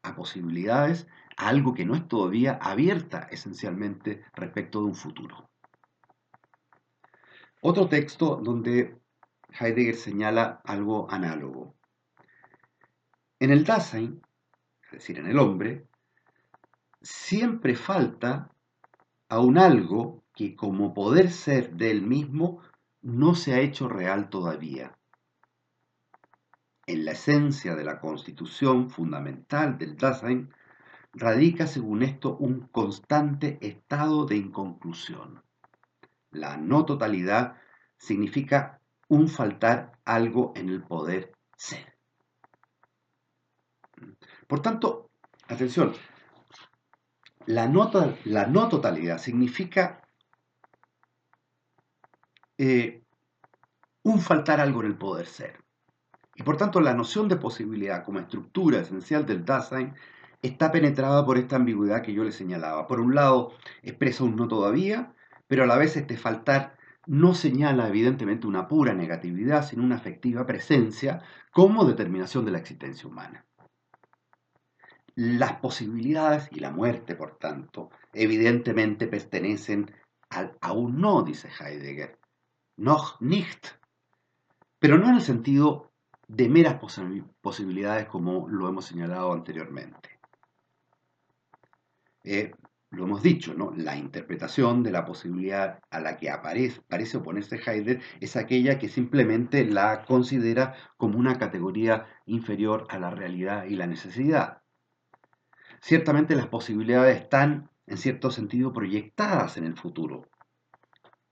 a 0.03 0.17
posibilidades, 0.17 1.07
a 1.37 1.49
algo 1.49 1.75
que 1.75 1.85
no 1.85 1.95
es 1.95 2.09
todavía 2.09 2.59
abierta 2.61 3.29
esencialmente 3.31 4.25
respecto 4.35 4.81
de 4.81 4.87
un 4.87 4.95
futuro. 4.95 5.49
Otro 7.61 7.89
texto 7.89 8.37
donde 8.37 8.99
Heidegger 9.61 9.95
señala 9.95 10.61
algo 10.65 11.09
análogo. 11.11 11.77
En 13.39 13.51
el 13.51 13.65
Dasein, 13.65 14.21
es 14.85 14.91
decir, 14.91 15.19
en 15.19 15.27
el 15.27 15.39
hombre, 15.39 15.87
siempre 17.01 17.77
falta 17.77 18.51
a 19.29 19.41
un 19.41 19.59
algo 19.59 20.22
que 20.35 20.57
como 20.57 20.95
poder 20.95 21.31
ser 21.31 21.73
de 21.73 21.91
él 21.91 22.03
mismo 22.03 22.61
no 23.01 23.35
se 23.35 23.55
ha 23.55 23.61
hecho 23.61 23.89
real 23.89 24.31
todavía. 24.31 24.97
En 26.87 27.05
la 27.05 27.13
esencia 27.13 27.75
de 27.75 27.85
la 27.85 28.01
constitución 28.01 28.91
fundamental 28.91 29.79
del 29.79 29.97
Dasein 29.97 30.53
radica, 31.13 31.67
según 31.67 32.03
esto, 32.03 32.37
un 32.37 32.69
constante 32.69 33.59
estado 33.61 34.27
de 34.27 34.37
inconclusión. 34.37 35.43
La 36.31 36.57
no 36.57 36.85
totalidad 36.85 37.57
significa 37.99 38.81
un 39.09 39.29
faltar 39.29 39.93
algo 40.05 40.53
en 40.57 40.71
el 40.71 40.83
poder 40.83 41.35
ser. 41.57 41.97
Por 44.47 44.61
tanto, 44.61 45.11
atención, 45.49 45.93
la 47.47 47.69
no, 47.69 47.91
la 48.25 48.47
no 48.47 48.69
totalidad 48.69 49.19
significa 49.19 50.02
eh, 52.65 53.03
un 54.05 54.21
faltar 54.21 54.61
algo 54.61 54.83
en 54.83 54.87
el 54.87 54.97
poder 54.97 55.27
ser. 55.27 55.65
Y 56.37 56.45
por 56.45 56.57
tanto, 56.57 56.81
la 56.81 56.95
noción 56.95 57.27
de 57.27 57.35
posibilidad 57.35 58.05
como 58.05 58.21
estructura 58.21 58.79
esencial 58.79 59.27
del 59.27 59.45
Dasein 59.45 59.95
está 60.43 60.71
penetrada 60.71 61.27
por 61.27 61.39
esta 61.39 61.57
ambigüedad 61.57 62.03
que 62.03 62.13
yo 62.13 62.23
le 62.23 62.31
señalaba. 62.31 62.87
Por 62.87 63.01
un 63.01 63.17
lado, 63.17 63.53
expresa 63.83 64.23
un 64.23 64.37
no 64.37 64.47
todavía, 64.47 65.13
pero 65.49 65.65
a 65.65 65.67
la 65.67 65.77
vez 65.77 65.97
este 65.97 66.17
faltar 66.17 66.77
no 67.05 67.35
señala 67.35 67.89
evidentemente 67.89 68.47
una 68.47 68.69
pura 68.69 68.95
negatividad, 68.95 69.67
sino 69.67 69.83
una 69.83 69.97
afectiva 69.97 70.47
presencia 70.47 71.21
como 71.51 71.85
determinación 71.85 72.45
de 72.45 72.53
la 72.53 72.59
existencia 72.59 73.09
humana. 73.09 73.45
Las 75.17 75.55
posibilidades 75.55 76.49
y 76.53 76.61
la 76.61 76.71
muerte, 76.71 77.17
por 77.17 77.39
tanto, 77.39 77.91
evidentemente 78.13 79.09
pertenecen 79.09 79.91
al 80.31 80.57
aún 80.61 81.01
no, 81.01 81.23
dice 81.25 81.49
Heidegger, 81.49 82.22
noch 82.77 83.21
nicht, 83.21 83.69
pero 84.79 84.99
no 84.99 85.09
en 85.09 85.17
el 85.17 85.23
sentido 85.23 85.91
de 86.29 86.49
meras 86.49 86.81
posibilidades 87.41 88.07
como 88.07 88.49
lo 88.49 88.69
hemos 88.69 88.87
señalado 88.87 89.33
anteriormente. 89.33 90.19
Eh, 92.25 92.53
lo 92.91 93.05
hemos 93.05 93.23
dicho, 93.23 93.55
¿no? 93.55 93.73
La 93.77 93.97
interpretación 93.97 94.83
de 94.83 94.91
la 94.91 95.05
posibilidad 95.05 95.81
a 95.91 96.01
la 96.01 96.17
que 96.17 96.31
aparece, 96.31 96.83
parece 96.89 97.17
oponerse 97.17 97.57
Heidegger 97.57 98.01
es 98.21 98.37
aquella 98.37 98.79
que 98.79 98.89
simplemente 98.89 99.65
la 99.65 100.05
considera 100.05 100.75
como 100.97 101.19
una 101.19 101.39
categoría 101.39 102.07
inferior 102.27 102.87
a 102.91 102.99
la 102.99 103.11
realidad 103.11 103.65
y 103.65 103.77
la 103.77 103.87
necesidad 103.87 104.63
ciertamente 105.83 106.37
las 106.37 106.47
posibilidades 106.47 107.21
están, 107.21 107.69
en 107.87 107.99
cierto 107.99 108.31
sentido, 108.31 108.73
proyectadas 108.73 109.57
en 109.57 109.65
el 109.65 109.77
futuro, 109.77 110.29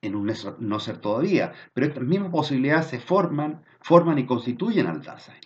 en 0.02 0.14
un 0.14 0.33
no 0.61 0.80
ser 0.80 0.99
todavía, 0.99 1.52
pero 1.75 1.87
estas 1.87 2.04
mismas 2.04 2.30
posibilidades 2.30 2.87
se 2.87 3.00
forman, 3.00 3.64
forman 3.83 4.19
y 4.19 4.26
constituyen 4.26 4.87
al 4.87 5.02
Dasein. 5.02 5.40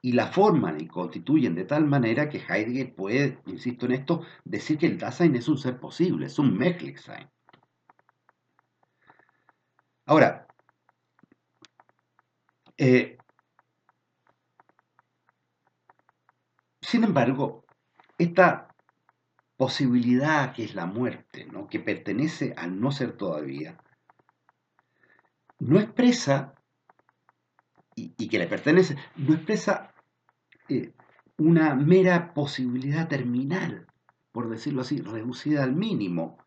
Y 0.00 0.12
la 0.12 0.28
forman 0.28 0.80
y 0.80 0.86
constituyen 0.86 1.54
de 1.54 1.64
tal 1.64 1.86
manera 1.86 2.28
que 2.28 2.38
Heidegger 2.38 2.94
puede, 2.94 3.38
insisto 3.46 3.86
en 3.86 3.92
esto, 3.92 4.22
decir 4.44 4.78
que 4.78 4.86
el 4.86 4.98
Dasein 4.98 5.34
es 5.36 5.48
un 5.48 5.58
ser 5.58 5.78
posible, 5.78 6.26
es 6.26 6.38
un 6.38 6.56
Möglichsein. 6.56 7.28
Ahora, 10.06 10.46
eh, 12.76 13.18
sin 16.80 17.04
embargo, 17.04 17.64
esta 18.16 18.67
posibilidad 19.58 20.54
que 20.54 20.64
es 20.64 20.74
la 20.76 20.86
muerte, 20.86 21.44
¿no? 21.46 21.66
que 21.66 21.80
pertenece 21.80 22.54
al 22.56 22.80
no 22.80 22.92
ser 22.92 23.16
todavía, 23.16 23.76
no 25.58 25.80
expresa 25.80 26.54
y, 27.96 28.28
que 28.28 28.38
le 28.38 28.46
pertenece, 28.46 28.96
no 29.16 29.34
expresa 29.34 29.92
eh, 30.68 30.92
una 31.36 31.74
mera 31.74 32.32
posibilidad 32.32 33.08
terminal, 33.08 33.88
por 34.30 34.48
decirlo 34.48 34.82
así, 34.82 35.00
reducida 35.00 35.64
al 35.64 35.74
mínimo, 35.74 36.38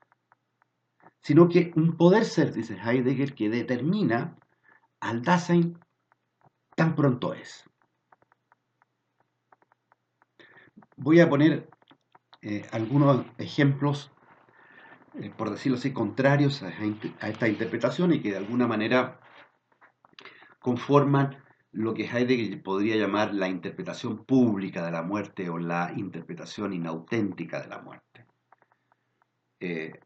sino 1.21 1.49
que 1.49 1.73
un 1.75 1.97
poder 1.97 2.23
ser, 2.23 2.53
dice 2.53 2.77
Heidegger, 2.77 3.35
que 3.35 3.49
determina 3.49 4.37
al 5.01 5.21
Dasein 5.21 5.77
tan 6.77 6.95
pronto 6.95 7.33
es. 7.33 7.65
Voy 10.95 11.19
a 11.19 11.29
poner 11.29 11.69
eh, 12.43 12.65
algunos 12.71 13.25
ejemplos, 13.37 14.11
eh, 15.13 15.31
por 15.37 15.51
decirlo 15.51 15.77
así, 15.77 15.93
contrarios 15.93 16.63
a, 16.63 16.71
esta 17.27 17.47
interpretación 17.47 18.13
y 18.13 18.21
que 18.21 18.31
de 18.31 18.37
alguna 18.37 18.67
manera 18.67 19.19
conforman 20.59 21.37
lo 21.71 21.93
que 21.93 22.05
Heidegger 22.05 22.61
podría 22.63 22.95
llamar 22.95 23.33
la 23.35 23.47
interpretación 23.47 24.25
pública 24.25 24.83
de 24.83 24.91
la 24.91 25.03
muerte 25.03 25.49
o 25.49 25.59
la 25.59 25.93
interpretación 25.95 26.73
inauténtica 26.73 27.61
de 27.61 27.67
la 27.67 27.79
muerte. 27.79 28.25
Eh, 29.59 29.99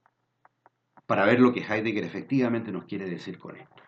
para 1.05 1.25
ver 1.25 1.39
lo 1.39 1.53
que 1.53 1.61
Heidegger 1.61 2.03
efectivamente 2.03 2.71
nos 2.71 2.85
quiere 2.85 3.09
decir 3.09 3.39
con 3.39 3.55
esto. 3.55 3.81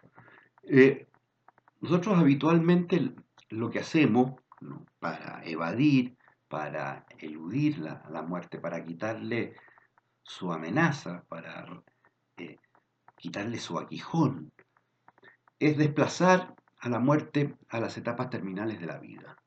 nosotros 1.82 2.18
habitualmente 2.18 3.14
lo 3.50 3.70
que 3.70 3.80
hacemos 3.80 4.40
para 5.00 5.42
evadir 5.46 6.17
para 6.48 7.06
eludir 7.20 7.80
la, 7.80 8.22
muerte, 8.22 8.60
para 8.60 8.84
quitarle 8.84 9.56
su 10.24 10.52
amenaza, 10.52 11.24
para 11.28 11.66
eh, 12.38 12.58
quitarle 13.18 13.60
su 13.60 13.78
aguijón, 13.78 14.52
es 15.60 15.78
desplazar 15.78 16.56
a 16.80 16.90
la 16.90 17.00
muerte 17.00 17.56
a 17.70 17.80
las 17.80 17.98
etapas 17.98 18.30
terminales 18.30 18.80
de 18.80 18.86
la 18.86 19.00
vida. 19.00 19.38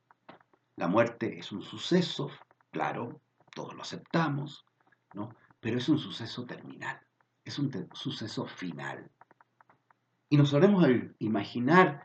La 0.77 0.89
muerte 0.89 1.39
es 1.39 1.53
un 1.53 1.63
suceso, 1.63 2.31
claro, 2.71 3.21
todos 3.55 3.75
lo 3.75 3.83
aceptamos, 3.83 4.65
¿no? 5.15 5.35
pero 5.61 5.79
es 5.79 5.89
un 5.89 5.99
suceso 5.99 6.47
terminal, 6.47 7.01
es 7.45 7.59
un 7.59 7.71
suceso 7.93 8.47
final. 8.47 9.11
Y 10.29 10.37
nos 10.37 10.51
solemos 10.51 10.87
imaginar 11.19 12.05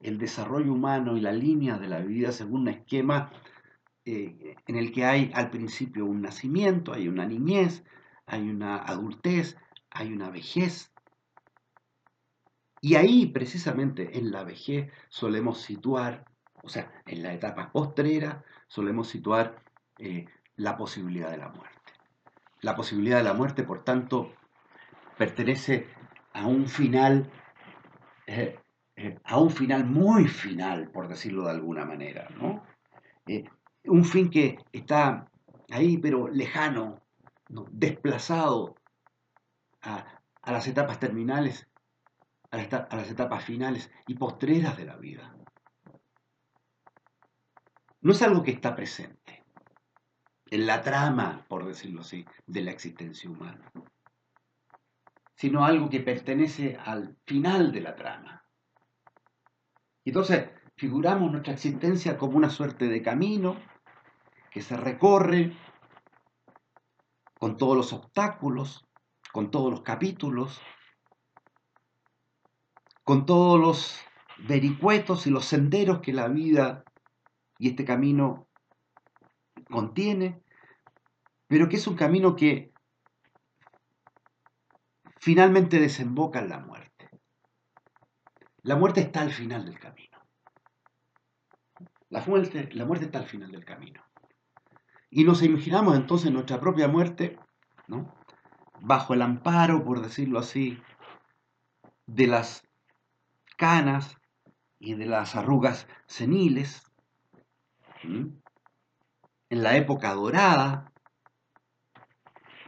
el 0.00 0.18
desarrollo 0.18 0.72
humano 0.72 1.16
y 1.16 1.20
la 1.20 1.32
línea 1.32 1.78
de 1.78 1.88
la 1.88 2.00
vida 2.00 2.32
según 2.32 2.62
un 2.62 2.68
esquema 2.68 3.32
eh, 4.08 4.54
en 4.68 4.76
el 4.76 4.92
que 4.92 5.04
hay 5.04 5.32
al 5.34 5.50
principio 5.50 6.06
un 6.06 6.22
nacimiento, 6.22 6.92
hay 6.92 7.08
una 7.08 7.26
niñez, 7.26 7.82
hay 8.24 8.48
una 8.48 8.76
adultez, 8.76 9.56
hay 9.90 10.12
una 10.12 10.30
vejez. 10.30 10.92
Y 12.80 12.94
ahí, 12.94 13.26
precisamente, 13.26 14.16
en 14.16 14.30
la 14.30 14.44
vejez 14.44 14.92
solemos 15.08 15.60
situar, 15.60 16.24
o 16.62 16.68
sea, 16.68 16.92
en 17.04 17.24
la 17.24 17.34
etapa 17.34 17.72
postrera, 17.72 18.44
solemos 18.68 19.08
situar 19.08 19.60
eh, 19.98 20.26
la 20.54 20.76
posibilidad 20.76 21.32
de 21.32 21.38
la 21.38 21.48
muerte. 21.48 21.92
La 22.60 22.76
posibilidad 22.76 23.18
de 23.18 23.24
la 23.24 23.34
muerte, 23.34 23.64
por 23.64 23.82
tanto, 23.82 24.32
pertenece 25.18 25.88
a 26.32 26.46
un 26.46 26.68
final, 26.68 27.28
eh, 28.28 28.56
a 29.24 29.38
un 29.40 29.50
final 29.50 29.84
muy 29.84 30.28
final, 30.28 30.92
por 30.92 31.08
decirlo 31.08 31.46
de 31.46 31.50
alguna 31.50 31.84
manera, 31.84 32.28
¿no? 32.40 32.62
Un 33.88 34.04
fin 34.04 34.30
que 34.30 34.58
está 34.72 35.30
ahí, 35.70 35.98
pero 35.98 36.28
lejano, 36.28 37.00
desplazado 37.70 38.76
a, 39.82 40.04
las 40.44 40.66
etapas 40.66 40.98
terminales, 40.98 41.68
a, 42.50 42.56
a 42.56 42.96
las 42.96 43.10
etapas 43.10 43.44
finales 43.44 43.90
y 44.06 44.14
postreras 44.14 44.76
de 44.76 44.84
la 44.84 44.96
vida. 44.96 45.36
No 48.00 48.12
es 48.12 48.22
algo 48.22 48.42
que 48.42 48.52
está 48.52 48.76
presente 48.76 49.44
en 50.50 50.66
la 50.66 50.82
trama, 50.82 51.44
por 51.48 51.66
decirlo 51.66 52.02
así, 52.02 52.24
de 52.46 52.62
la 52.62 52.70
existencia 52.70 53.28
humana, 53.28 53.72
sino 55.34 55.64
algo 55.64 55.90
que 55.90 56.00
pertenece 56.00 56.76
al 56.76 57.16
final 57.26 57.72
de 57.72 57.80
la 57.80 57.96
trama. 57.96 58.44
Entonces, 60.04 60.48
figuramos 60.76 61.32
nuestra 61.32 61.54
existencia 61.54 62.16
como 62.16 62.36
una 62.36 62.50
suerte 62.50 62.86
de 62.86 63.02
camino 63.02 63.56
que 64.56 64.62
se 64.62 64.74
recorre 64.74 65.52
con 67.38 67.58
todos 67.58 67.76
los 67.76 67.92
obstáculos, 67.92 68.86
con 69.30 69.50
todos 69.50 69.70
los 69.70 69.82
capítulos, 69.82 70.62
con 73.04 73.26
todos 73.26 73.60
los 73.60 74.00
vericuetos 74.48 75.26
y 75.26 75.30
los 75.30 75.44
senderos 75.44 76.00
que 76.00 76.14
la 76.14 76.28
vida 76.28 76.84
y 77.58 77.68
este 77.68 77.84
camino 77.84 78.48
contiene, 79.68 80.42
pero 81.48 81.68
que 81.68 81.76
es 81.76 81.86
un 81.86 81.96
camino 81.96 82.34
que 82.34 82.72
finalmente 85.20 85.78
desemboca 85.78 86.38
en 86.38 86.48
la 86.48 86.60
muerte. 86.60 87.10
La 88.62 88.76
muerte 88.76 89.02
está 89.02 89.20
al 89.20 89.34
final 89.34 89.66
del 89.66 89.78
camino. 89.78 90.18
La 92.08 92.24
muerte, 92.24 92.70
la 92.72 92.86
muerte 92.86 93.04
está 93.04 93.18
al 93.18 93.26
final 93.26 93.52
del 93.52 93.66
camino. 93.66 94.05
Y 95.16 95.24
nos 95.24 95.42
imaginamos 95.42 95.96
entonces 95.96 96.30
nuestra 96.30 96.60
propia 96.60 96.88
muerte, 96.88 97.38
¿no? 97.88 98.14
bajo 98.82 99.14
el 99.14 99.22
amparo, 99.22 99.82
por 99.82 100.02
decirlo 100.02 100.38
así, 100.38 100.78
de 102.04 102.26
las 102.26 102.68
canas 103.56 104.18
y 104.78 104.92
de 104.92 105.06
las 105.06 105.34
arrugas 105.34 105.88
seniles, 106.04 106.82
en 108.02 108.42
la 109.48 109.78
época 109.78 110.12
dorada 110.12 110.92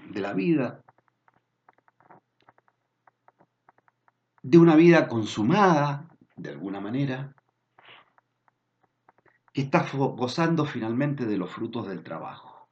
de 0.08 0.20
la 0.22 0.32
vida, 0.32 0.82
de 4.42 4.56
una 4.56 4.74
vida 4.74 5.06
consumada, 5.06 6.08
de 6.36 6.48
alguna 6.48 6.80
manera, 6.80 7.34
que 9.58 9.64
está 9.64 9.84
gozando 9.92 10.64
finalmente 10.64 11.26
de 11.26 11.36
los 11.36 11.50
frutos 11.50 11.88
del 11.88 12.04
trabajo. 12.04 12.68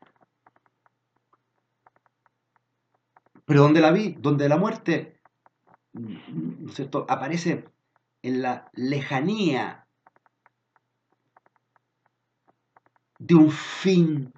Pero 3.44 3.62
donde 3.62 3.80
la, 3.80 3.90
vi, 3.90 4.12
donde 4.12 4.48
la 4.48 4.56
muerte 4.56 5.20
aparece 7.08 7.64
en 8.22 8.40
la 8.40 8.70
lejanía 8.74 9.88
de 13.18 13.34
un 13.34 13.50
fin 13.50 14.32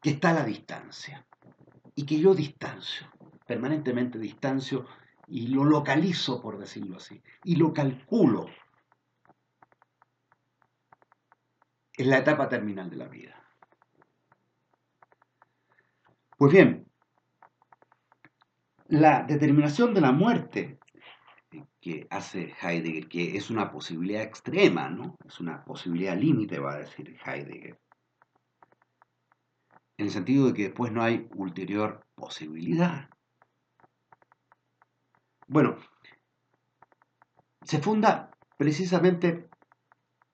que 0.00 0.10
está 0.10 0.30
a 0.30 0.34
la 0.34 0.44
distancia 0.44 1.24
y 1.94 2.06
que 2.06 2.18
yo 2.18 2.34
distancio, 2.34 3.06
permanentemente 3.46 4.18
distancio 4.18 4.84
y 5.28 5.46
lo 5.46 5.62
localizo, 5.62 6.42
por 6.42 6.58
decirlo 6.58 6.96
así, 6.96 7.22
y 7.44 7.54
lo 7.54 7.72
calculo 7.72 8.46
es 11.96 12.06
la 12.06 12.18
etapa 12.18 12.48
terminal 12.48 12.88
de 12.90 12.96
la 12.96 13.08
vida. 13.08 13.38
Pues 16.36 16.52
bien, 16.52 16.86
la 18.88 19.22
determinación 19.22 19.94
de 19.94 20.00
la 20.00 20.12
muerte 20.12 20.78
que 21.80 22.06
hace 22.10 22.54
Heidegger, 22.60 23.08
que 23.08 23.36
es 23.36 23.50
una 23.50 23.70
posibilidad 23.70 24.22
extrema, 24.22 24.88
¿no? 24.88 25.16
Es 25.26 25.40
una 25.40 25.64
posibilidad 25.64 26.16
límite, 26.16 26.58
va 26.58 26.74
a 26.74 26.78
decir 26.78 27.16
Heidegger. 27.24 27.78
En 29.98 30.06
el 30.06 30.12
sentido 30.12 30.46
de 30.46 30.54
que 30.54 30.62
después 30.64 30.90
no 30.92 31.02
hay 31.02 31.28
ulterior 31.34 32.06
posibilidad. 32.14 33.08
Bueno, 35.46 35.76
se 37.62 37.78
funda 37.78 38.30
precisamente 38.56 39.48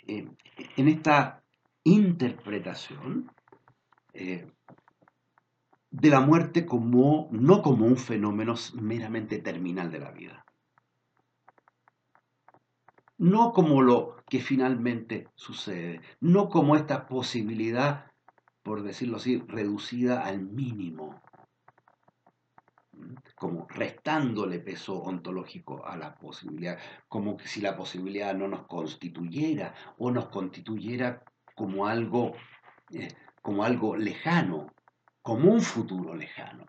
en 0.06 0.88
esta 0.88 1.42
interpretación 1.84 3.30
eh, 4.12 4.50
de 5.90 6.10
la 6.10 6.20
muerte 6.20 6.66
como, 6.66 7.28
no 7.32 7.62
como 7.62 7.86
un 7.86 7.96
fenómeno 7.96 8.54
meramente 8.74 9.38
terminal 9.38 9.90
de 9.90 9.98
la 9.98 10.10
vida, 10.10 10.44
no 13.16 13.52
como 13.52 13.82
lo 13.82 14.16
que 14.28 14.40
finalmente 14.40 15.28
sucede, 15.34 16.00
no 16.20 16.48
como 16.48 16.76
esta 16.76 17.06
posibilidad, 17.06 18.12
por 18.62 18.82
decirlo 18.82 19.16
así, 19.16 19.38
reducida 19.38 20.24
al 20.24 20.42
mínimo, 20.42 21.20
como 23.36 23.66
restándole 23.68 24.58
peso 24.58 24.98
ontológico 24.98 25.86
a 25.86 25.96
la 25.96 26.16
posibilidad, 26.16 26.78
como 27.08 27.36
que 27.36 27.46
si 27.46 27.60
la 27.60 27.76
posibilidad 27.76 28.34
no 28.34 28.48
nos 28.48 28.66
constituyera 28.66 29.74
o 29.96 30.10
nos 30.10 30.28
constituyera 30.28 31.22
como 31.58 31.86
algo, 31.86 32.22
eh, 32.90 33.08
como 33.42 33.64
algo 33.64 33.96
lejano, 33.96 34.60
como 35.22 35.44
un 35.52 35.60
futuro 35.60 36.14
lejano, 36.14 36.64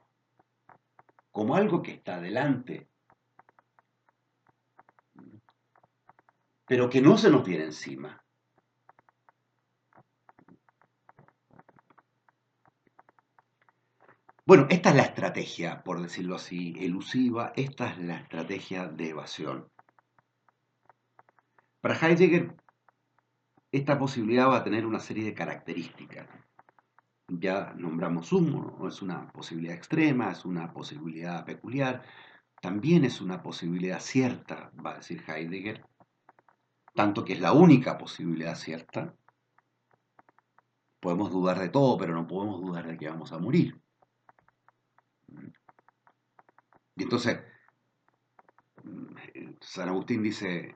como 1.32 1.56
algo 1.56 1.82
que 1.84 1.91
está 1.91 2.15
adelante. 2.15 2.89
pero 6.69 6.88
que 6.88 7.02
no 7.02 7.17
se 7.17 7.32
nos 7.32 7.43
viene 7.43 7.63
encima. 7.63 8.23
Bueno, 14.45 14.67
esta 14.69 14.89
es 14.91 14.95
la 14.95 15.02
estrategia, 15.02 15.82
por 15.84 15.99
decirlo 15.99 16.36
así, 16.36 16.75
elusiva, 16.80 17.54
esta 17.56 17.89
es 17.89 17.97
la 17.97 18.17
estrategia 18.17 18.86
de 18.88 19.10
evasión. 19.10 19.71
Para 21.82 21.95
Heidegger, 21.95 22.56
esta 23.71 23.99
posibilidad 23.99 24.47
va 24.47 24.58
a 24.58 24.63
tener 24.63 24.86
una 24.86 24.99
serie 24.99 25.25
de 25.25 25.34
características. 25.34 26.27
Ya 27.27 27.73
nombramos 27.77 28.34
uno, 28.34 28.88
es 28.88 29.01
una 29.01 29.32
posibilidad 29.32 29.75
extrema, 29.75 30.32
es 30.32 30.45
una 30.45 30.73
posibilidad 30.73 31.45
peculiar, 31.45 32.03
también 32.62 33.05
es 33.05 33.21
una 33.21 33.43
posibilidad 33.43 33.99
cierta, 33.99 34.71
va 34.84 34.93
a 34.93 34.97
decir 34.97 35.23
Heidegger, 35.27 35.86
tanto 36.95 37.23
que 37.23 37.34
es 37.34 37.39
la 37.39 37.53
única 37.53 37.97
posibilidad 37.97 38.55
cierta. 38.55 39.15
Podemos 40.99 41.32
dudar 41.32 41.60
de 41.60 41.69
todo, 41.69 41.97
pero 41.97 42.13
no 42.13 42.27
podemos 42.27 42.60
dudar 42.62 42.88
de 42.88 42.97
que 42.97 43.10
vamos 43.10 43.32
a 43.32 43.38
morir. 43.38 43.79
Y 46.95 47.03
entonces, 47.03 47.39
San 49.62 49.88
Agustín 49.88 50.23
dice, 50.23 50.60
eh, 50.60 50.73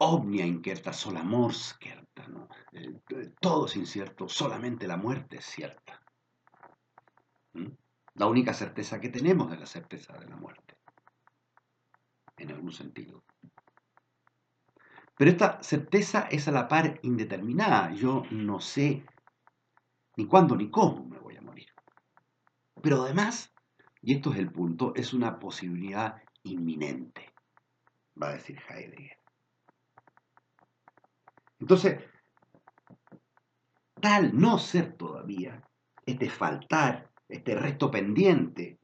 omnia 0.00 0.46
incerta, 0.46 0.92
sola 0.92 1.22
mors 1.22 1.76
certa, 1.80 2.26
¿no? 2.28 2.48
Eh, 2.72 3.32
todo 3.40 3.66
es 3.66 3.76
incierto, 3.76 4.28
solamente 4.28 4.86
la 4.86 4.96
muerte 4.96 5.38
es 5.38 5.44
cierta. 5.44 6.02
¿Mm? 7.54 7.68
La 8.14 8.26
única 8.26 8.52
certeza 8.52 9.00
que 9.00 9.08
tenemos 9.08 9.52
es 9.52 9.60
la 9.60 9.66
certeza 9.66 10.16
de 10.18 10.28
la 10.28 10.36
muerte, 10.36 10.76
en 12.36 12.50
algún 12.50 12.72
sentido. 12.72 13.22
Pero 15.16 15.30
esta 15.30 15.62
certeza 15.62 16.28
es 16.30 16.46
a 16.46 16.52
la 16.52 16.68
par 16.68 17.00
indeterminada. 17.02 17.92
Yo 17.92 18.22
no 18.30 18.60
sé 18.60 19.04
ni 20.16 20.26
cuándo 20.26 20.54
ni 20.56 20.70
cómo 20.70 21.04
me 21.06 21.18
voy 21.18 21.36
a 21.36 21.42
morir. 21.42 21.68
Pero 22.80 23.02
además, 23.02 23.52
y 24.00 24.14
esto 24.14 24.32
es 24.32 24.38
el 24.38 24.52
punto, 24.52 24.92
es 24.94 25.12
una 25.12 25.38
posibilidad 25.38 26.22
inminente, 26.44 27.34
va 28.20 28.28
a 28.28 28.32
decir 28.34 28.60
Heidegger. 28.68 29.17
Entonces, 31.60 32.02
tal 34.00 34.38
no 34.38 34.58
ser 34.58 34.96
todavía, 34.96 35.62
este 36.06 36.30
faltar, 36.30 37.10
este 37.28 37.54
resto 37.54 37.90
pendiente, 37.90 38.78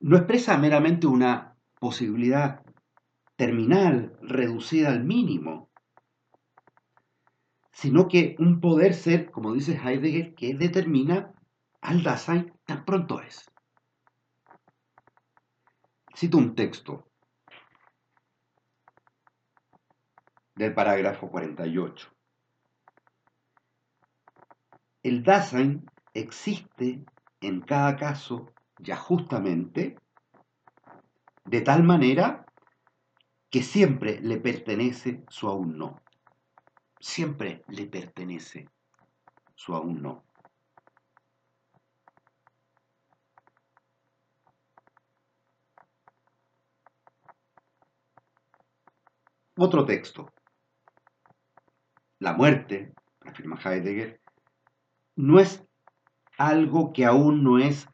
no 0.00 0.16
expresa 0.16 0.56
meramente 0.56 1.06
una 1.06 1.56
posibilidad 1.78 2.62
terminal 3.36 4.18
reducida 4.22 4.88
al 4.88 5.04
mínimo, 5.04 5.70
sino 7.72 8.08
que 8.08 8.34
un 8.38 8.60
poder 8.60 8.94
ser, 8.94 9.30
como 9.30 9.52
dice 9.52 9.76
Heidegger, 9.76 10.34
que 10.34 10.54
determina 10.54 11.32
al 11.80 12.02
Dasein 12.02 12.52
tan 12.64 12.84
pronto 12.84 13.20
es. 13.20 13.50
Cito 16.16 16.38
un 16.38 16.56
texto 16.56 17.07
del 20.58 20.74
parágrafo 20.74 21.30
48. 21.30 22.10
El 25.04 25.22
Dasein 25.22 25.88
existe 26.12 27.04
en 27.40 27.60
cada 27.60 27.94
caso 27.96 28.52
ya 28.78 28.96
justamente 28.96 29.96
de 31.44 31.60
tal 31.60 31.84
manera 31.84 32.44
que 33.48 33.62
siempre 33.62 34.20
le 34.20 34.38
pertenece 34.38 35.22
su 35.28 35.46
aún 35.46 35.78
no. 35.78 36.00
Siempre 36.98 37.62
le 37.68 37.86
pertenece 37.86 38.68
su 39.54 39.76
aún 39.76 40.02
no. 40.02 40.24
Otro 49.56 49.84
texto. 49.84 50.37
La 52.20 52.32
muerte, 52.32 52.94
afirma 53.20 53.58
Heidegger, 53.62 54.20
no 55.14 55.38
es 55.38 55.64
algo 56.36 56.92
que 56.92 57.04
aún 57.04 57.44
no 57.44 57.58
es 57.58 57.88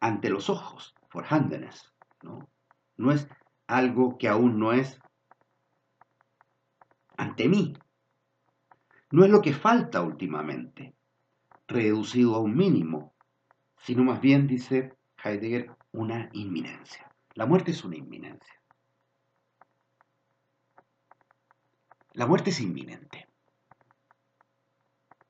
ante 0.00 0.30
los 0.30 0.50
ojos, 0.50 0.94
vorhandenes, 1.12 1.92
¿no? 2.22 2.48
No 2.96 3.12
es 3.12 3.28
algo 3.66 4.18
que 4.18 4.28
aún 4.28 4.58
no 4.58 4.72
es 4.72 5.00
ante 7.16 7.48
mí. 7.48 7.74
No 9.10 9.24
es 9.24 9.30
lo 9.30 9.42
que 9.42 9.52
falta 9.52 10.02
últimamente, 10.02 10.94
reducido 11.66 12.34
a 12.34 12.40
un 12.40 12.56
mínimo, 12.56 13.14
sino 13.78 14.04
más 14.04 14.20
bien, 14.20 14.46
dice 14.46 14.96
Heidegger, 15.22 15.74
una 15.92 16.30
inminencia. 16.32 17.12
La 17.34 17.46
muerte 17.46 17.72
es 17.72 17.84
una 17.84 17.96
inminencia. 17.96 18.61
La 22.14 22.26
muerte 22.26 22.50
es 22.50 22.60
inminente. 22.60 23.26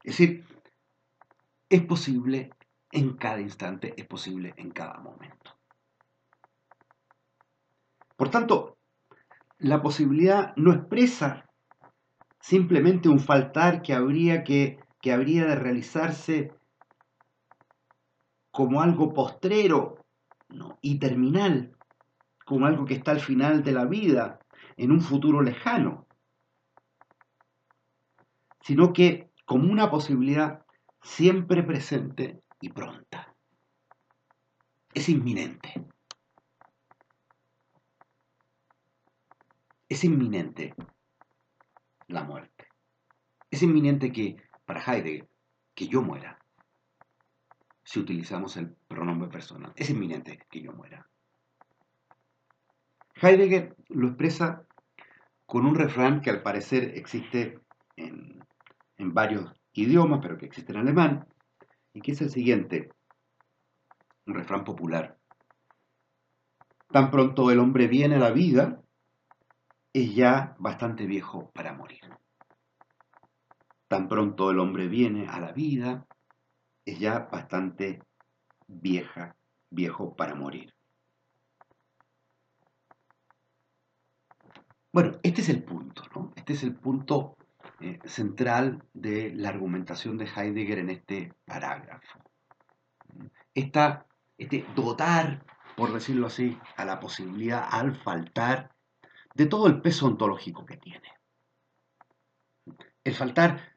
Es 0.02 0.18
decir, 0.18 0.44
es 1.68 1.82
posible 1.82 2.50
en 2.90 3.16
cada 3.16 3.40
instante, 3.40 3.94
es 3.96 4.06
posible 4.06 4.52
en 4.56 4.70
cada 4.70 4.98
momento. 4.98 5.56
Por 8.16 8.30
tanto, 8.30 8.78
la 9.58 9.80
posibilidad 9.80 10.54
no 10.56 10.72
expresa 10.72 11.48
simplemente 12.40 13.08
un 13.08 13.20
faltar 13.20 13.82
que 13.82 13.94
habría, 13.94 14.42
que, 14.42 14.80
que 15.00 15.12
habría 15.12 15.46
de 15.46 15.54
realizarse 15.54 16.52
como 18.50 18.82
algo 18.82 19.14
postrero 19.14 20.04
y 20.80 20.98
terminal, 20.98 21.76
como 22.44 22.66
algo 22.66 22.84
que 22.84 22.94
está 22.94 23.12
al 23.12 23.20
final 23.20 23.62
de 23.62 23.72
la 23.72 23.84
vida, 23.84 24.40
en 24.76 24.90
un 24.90 25.00
futuro 25.00 25.40
lejano 25.42 26.06
sino 28.62 28.92
que 28.92 29.30
como 29.44 29.70
una 29.70 29.90
posibilidad 29.90 30.64
siempre 31.02 31.62
presente 31.62 32.40
y 32.60 32.70
pronta. 32.70 33.34
Es 34.94 35.08
inminente. 35.08 35.84
Es 39.88 40.04
inminente 40.04 40.74
la 42.08 42.24
muerte. 42.24 42.68
Es 43.50 43.62
inminente 43.62 44.12
que, 44.12 44.36
para 44.64 44.80
Heidegger, 44.80 45.28
que 45.74 45.88
yo 45.88 46.02
muera. 46.02 46.38
Si 47.84 47.98
utilizamos 47.98 48.56
el 48.56 48.74
pronombre 48.88 49.28
personal. 49.28 49.72
Es 49.76 49.90
inminente 49.90 50.46
que 50.50 50.62
yo 50.62 50.72
muera. 50.72 51.06
Heidegger 53.20 53.76
lo 53.88 54.08
expresa 54.08 54.66
con 55.46 55.66
un 55.66 55.74
refrán 55.74 56.22
que 56.22 56.30
al 56.30 56.42
parecer 56.42 56.92
existe 56.96 57.60
en 57.96 58.42
en 58.98 59.14
varios 59.14 59.52
idiomas, 59.72 60.20
pero 60.22 60.38
que 60.38 60.46
existe 60.46 60.72
en 60.72 60.78
alemán, 60.78 61.26
y 61.92 62.00
que 62.00 62.12
es 62.12 62.20
el 62.20 62.30
siguiente, 62.30 62.90
un 64.26 64.34
refrán 64.34 64.64
popular. 64.64 65.18
Tan 66.90 67.10
pronto 67.10 67.50
el 67.50 67.58
hombre 67.58 67.86
viene 67.88 68.16
a 68.16 68.20
la 68.20 68.30
vida, 68.30 68.82
es 69.92 70.14
ya 70.14 70.56
bastante 70.58 71.06
viejo 71.06 71.50
para 71.52 71.72
morir. 71.72 72.00
Tan 73.88 74.08
pronto 74.08 74.50
el 74.50 74.58
hombre 74.58 74.88
viene 74.88 75.26
a 75.26 75.38
la 75.40 75.52
vida, 75.52 76.06
es 76.84 76.98
ya 76.98 77.28
bastante 77.30 78.02
vieja, 78.66 79.36
viejo 79.70 80.14
para 80.16 80.34
morir. 80.34 80.74
Bueno, 84.92 85.18
este 85.22 85.40
es 85.40 85.48
el 85.48 85.62
punto, 85.62 86.02
¿no? 86.14 86.32
Este 86.36 86.52
es 86.52 86.62
el 86.62 86.74
punto 86.74 87.36
eh, 87.82 87.98
central 88.04 88.84
de 88.92 89.32
la 89.34 89.48
argumentación 89.48 90.16
de 90.16 90.26
Heidegger 90.26 90.78
en 90.78 90.90
este 90.90 91.34
parágrafo. 91.44 92.20
Esta, 93.54 94.06
este 94.38 94.64
dotar, 94.76 95.44
por 95.76 95.92
decirlo 95.92 96.28
así, 96.28 96.58
a 96.76 96.84
la 96.84 97.00
posibilidad 97.00 97.66
al 97.68 97.96
faltar 97.96 98.74
de 99.34 99.46
todo 99.46 99.66
el 99.66 99.80
peso 99.80 100.06
ontológico 100.06 100.64
que 100.64 100.76
tiene. 100.76 101.08
El 103.04 103.14
faltar 103.14 103.74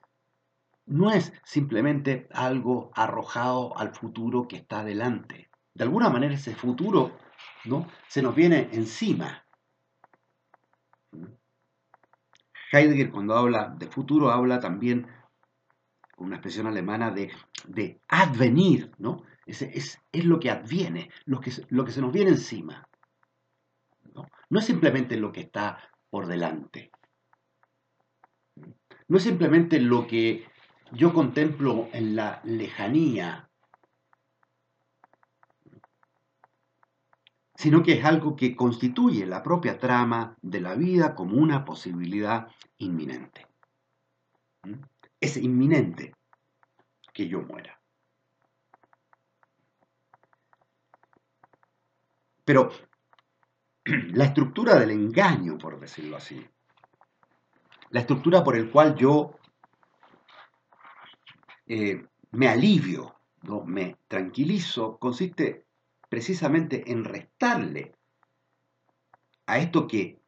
no 0.86 1.12
es 1.12 1.34
simplemente 1.44 2.28
algo 2.32 2.92
arrojado 2.94 3.78
al 3.78 3.94
futuro 3.96 4.48
que 4.48 4.58
está 4.58 4.84
delante. 4.84 5.50
De 5.74 5.84
alguna 5.84 6.10
manera 6.10 6.36
ese 6.36 6.56
futuro 6.56 7.18
¿no? 7.66 7.88
se 8.08 8.22
nos 8.22 8.36
viene 8.36 8.70
encima. 8.72 9.45
Heidegger 12.76 13.12
cuando 13.12 13.36
habla 13.36 13.76
de 13.78 13.88
futuro 13.88 14.32
habla 14.32 14.60
también, 14.60 15.08
con 16.16 16.28
una 16.28 16.38
expresión 16.38 16.68
alemana, 16.68 17.12
de, 17.12 17.32
de 17.68 18.02
advenir, 18.08 18.92
¿no? 18.98 19.24
Es, 19.46 19.62
es, 19.62 20.00
lo 20.14 20.40
que 20.40 20.50
adviene, 20.50 21.10
lo 21.26 21.40
que, 21.40 21.52
lo 21.70 21.86
que 21.86 21.92
se 21.92 22.02
nos 22.02 22.12
viene 22.12 22.32
encima. 22.32 22.88
no 24.50 24.60
es 24.60 24.66
simplemente 24.66 25.18
lo 25.18 25.32
que 25.32 25.42
está 25.42 25.78
por 26.10 26.28
delante. 26.28 26.92
No 29.08 29.18
es 29.18 29.24
simplemente 29.24 29.80
lo 29.80 30.08
que 30.08 30.46
yo 30.92 31.14
contemplo 31.14 31.90
en 31.94 32.16
la 32.16 32.42
lejanía, 32.44 33.50
sino 37.56 37.84
que 37.84 37.94
es 37.94 38.06
algo 38.06 38.36
que 38.36 38.56
constituye 38.56 39.26
la 39.26 39.42
propia 39.42 39.80
trama 39.80 40.36
de 40.42 40.62
la 40.62 40.76
vida 40.76 41.16
como 41.16 41.38
una 41.38 41.64
posibilidad 41.64 42.48
inminente. 42.78 43.48
¿Mm? 44.64 44.74
Es 45.20 45.38
inminente 45.38 46.14
que 47.14 47.28
yo 47.28 47.42
muera. 47.42 47.80
Pero 52.44 52.70
la 53.86 54.26
estructura 54.26 54.76
del 54.76 54.92
engaño, 54.92 55.58
por 55.58 55.80
decirlo 55.80 56.18
así, 56.18 56.46
la 57.90 58.02
estructura 58.02 58.44
por 58.44 58.58
el 58.58 58.70
cual 58.70 58.96
yo 58.96 59.40
eh, 61.68 62.06
me 62.32 62.50
alivio, 62.50 63.16
¿no? 63.44 63.64
me 63.64 63.98
tranquilizo, 64.08 64.98
consiste 64.98 65.65
precisamente 66.16 66.90
en 66.90 67.04
restarle 67.04 67.94
a 69.48 69.58
esto 69.58 69.86
que 69.86 70.22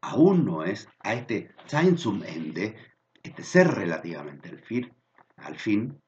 aún 0.00 0.44
no 0.44 0.64
es, 0.64 0.88
a 0.98 1.14
este 1.14 1.54
Sein 1.66 1.96
zum 1.96 2.24
Ende, 2.24 2.76
este 3.22 3.44
ser 3.44 3.68
relativamente 3.68 4.48
al 4.48 4.58
fin, 4.58 4.92
al 5.36 5.56
fin 5.60 6.02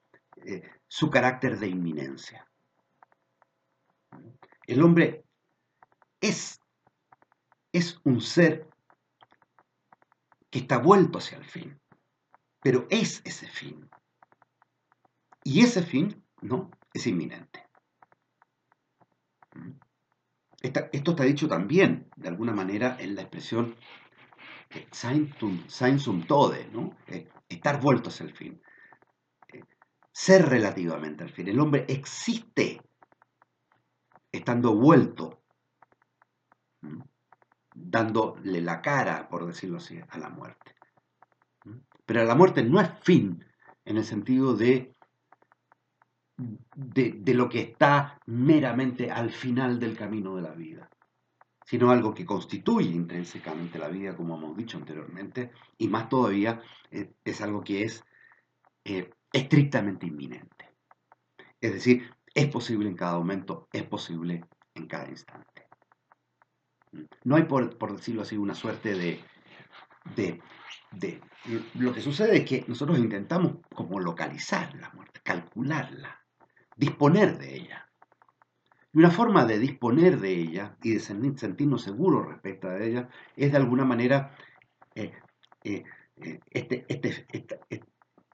eh, 0.45 0.69
su 0.89 1.11
carácter 1.11 1.61
de 1.61 1.69
inminencia. 1.69 2.45
El 4.67 4.83
hombre 4.83 5.25
es, 6.21 6.61
es 7.71 8.01
un 8.03 8.21
ser 8.21 8.69
que 10.51 10.59
está 10.59 10.79
vuelto 10.79 11.19
hacia 11.19 11.39
el 11.39 11.45
fin, 11.45 11.81
pero 12.61 12.89
es 12.91 13.23
ese 13.25 13.47
fin. 13.47 13.89
Y 15.45 15.63
ese 15.63 15.85
fin, 15.85 16.21
¿no? 16.41 16.73
Es 16.93 17.07
inminente. 17.07 17.54
Esto 20.65 21.11
está 21.11 21.25
dicho 21.25 21.47
también, 21.47 22.09
de 22.17 22.29
alguna 22.29 22.53
manera, 22.53 22.97
en 22.99 23.15
la 23.15 23.23
expresión 23.23 23.77
sein 24.91 25.99
zum 25.99 26.27
tode, 26.27 26.69
¿no? 26.73 26.97
Eh, 27.07 27.29
estar 27.49 27.81
vuelto 27.81 28.09
hacia 28.09 28.25
el 28.25 28.33
fin. 28.33 28.61
Eh, 29.53 29.63
ser 30.11 30.49
relativamente 30.49 31.23
al 31.23 31.31
fin. 31.31 31.49
El 31.49 31.61
hombre 31.61 31.85
existe 31.89 32.81
estando 34.33 34.75
vuelto, 34.75 35.45
dándole 37.75 38.61
la 38.61 38.81
cara, 38.81 39.29
por 39.29 39.47
decirlo 39.47 39.77
así, 39.77 40.01
a 40.09 40.19
la 40.19 40.31
muerte. 40.31 40.75
Pero 42.07 42.25
la 42.25 42.35
muerte 42.35 42.63
no 42.65 42.81
es 42.81 42.91
fin 43.03 43.45
en 43.85 43.97
el 43.97 44.05
sentido 44.05 44.57
de 44.57 44.94
de, 46.37 47.35
lo 47.35 47.49
que 47.49 47.61
está 47.61 48.21
meramente 48.27 49.11
al 49.11 49.31
final 49.31 49.79
del 49.79 49.97
camino 49.97 50.37
de 50.37 50.43
la 50.43 50.53
vida, 50.53 50.89
sino 51.65 51.91
algo 51.91 52.13
que 52.13 52.27
constituye 52.27 52.91
intrínsecamente 52.91 53.79
la 53.79 53.89
vida, 53.89 54.17
como 54.17 54.37
hemos 54.37 54.57
dicho 54.57 54.77
anteriormente, 54.77 55.53
y 55.79 55.89
más 55.89 56.09
todavía 56.09 56.61
eh, 56.91 57.13
es 57.25 57.41
algo 57.41 57.63
que 57.63 57.85
es 57.85 58.05
eh, 58.85 59.11
estrictamente 59.33 60.07
inminente. 60.07 60.75
Es 61.61 61.73
decir, 61.73 62.11
es 62.35 62.49
posible 62.49 62.89
en 62.89 62.97
cada 62.97 63.17
momento, 63.17 63.69
es 63.73 63.85
posible 63.85 64.45
en 64.75 64.87
cada 64.87 65.09
instante. 65.09 65.67
No 67.25 67.37
hay, 67.37 67.45
por, 67.45 67.97
decirlo 67.97 68.23
así, 68.23 68.37
una 68.37 68.55
suerte 68.55 68.95
de, 68.95 69.21
de, 70.15 70.41
de... 70.93 71.21
Lo 71.75 71.93
que 71.93 72.01
sucede 72.01 72.39
es 72.39 72.45
que 72.45 72.65
nosotros 72.69 72.99
intentamos 72.99 73.57
como 73.75 73.99
localizar 73.99 74.75
la 74.77 74.91
muerte, 74.91 75.21
calcularla 75.25 76.24
disponer 76.77 77.39
de 77.39 77.57
ella. 77.57 77.91
Y 78.93 78.99
una 78.99 79.11
forma 79.11 79.45
de 79.45 79.59
disponer 79.59 80.21
de 80.21 80.31
ella 80.31 80.77
y 80.83 80.95
de 80.95 81.01
sentirnos 81.01 81.83
seguros 81.83 82.27
respecto 82.27 82.69
a 82.69 82.79
ella 82.79 83.09
es 83.37 83.51
de 83.51 83.57
alguna 83.57 83.85
manera 83.85 84.35
eh, 84.95 85.13
eh, 85.65 85.85
eh, 86.17 86.41
este, 86.51 86.87
este, 86.89 87.27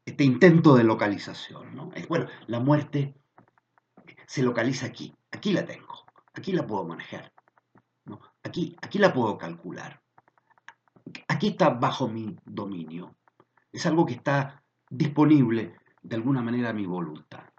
este, 0.05 0.25
intento 0.25 0.75
de 0.75 0.85
localización. 0.85 1.75
¿no? 1.75 1.91
bueno, 2.09 2.27
la 2.47 2.61
muerte 2.61 3.15
se 4.27 4.43
localiza 4.43 4.87
aquí, 4.87 5.15
aquí 5.31 5.53
la 5.53 5.65
tengo, 5.65 6.05
aquí 6.35 6.53
la 6.53 6.67
puedo 6.67 6.85
manejar, 6.85 7.33
aquí, 8.43 8.77
aquí 8.83 8.99
la 8.99 9.13
puedo 9.13 9.39
calcular, 9.39 10.03
aquí 11.29 11.49
está 11.49 11.71
bajo 11.71 12.09
mi 12.09 12.37
dominio, 12.45 13.17
es 13.73 13.87
algo 13.87 14.05
que 14.05 14.15
está 14.15 14.63
disponible 14.91 15.75
de 16.03 16.17
alguna 16.17 16.43
manera 16.43 16.71
a 16.71 16.75
mi 16.75 16.87
voluntad. 16.87 17.50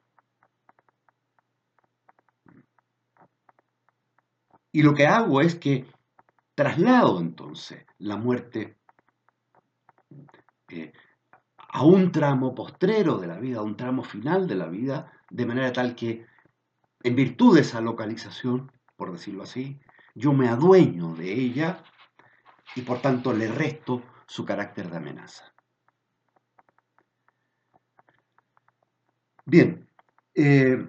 Y 4.71 4.84
lo 4.84 4.93
que 4.93 5.07
hago 5.07 5.41
es 5.41 5.55
que 5.55 5.86
traslado 6.55 7.19
entonces 7.19 7.86
la 7.97 8.17
muerte 8.17 8.77
eh, 10.69 10.93
a 11.57 11.84
un 11.84 12.12
tramo 12.12 12.53
postrero 12.53 13.17
de 13.17 13.27
la 13.27 13.39
vida, 13.39 13.60
a 13.60 13.63
un 13.63 13.77
tramo 13.77 14.03
final 14.03 14.47
de 14.47 14.55
la 14.55 14.67
vida, 14.67 15.12
de 15.29 15.45
manera 15.45 15.71
tal 15.73 15.95
que 15.95 16.25
en 17.03 17.15
virtud 17.15 17.55
de 17.55 17.62
esa 17.62 17.81
localización, 17.81 18.71
por 18.95 19.12
decirlo 19.12 19.43
así, 19.43 19.79
yo 20.13 20.34
me 20.34 20.49
adueño 20.49 21.15
de 21.15 21.34
ella 21.34 21.84
y 22.75 22.81
por 22.81 23.01
tanto 23.01 23.34
le 23.34 23.47
resto 23.47 24.03
su 24.27 24.45
carácter 24.45 24.89
de 24.89 24.97
amenaza. 24.97 25.53
Bien, 29.45 29.89
eh, 30.36 30.88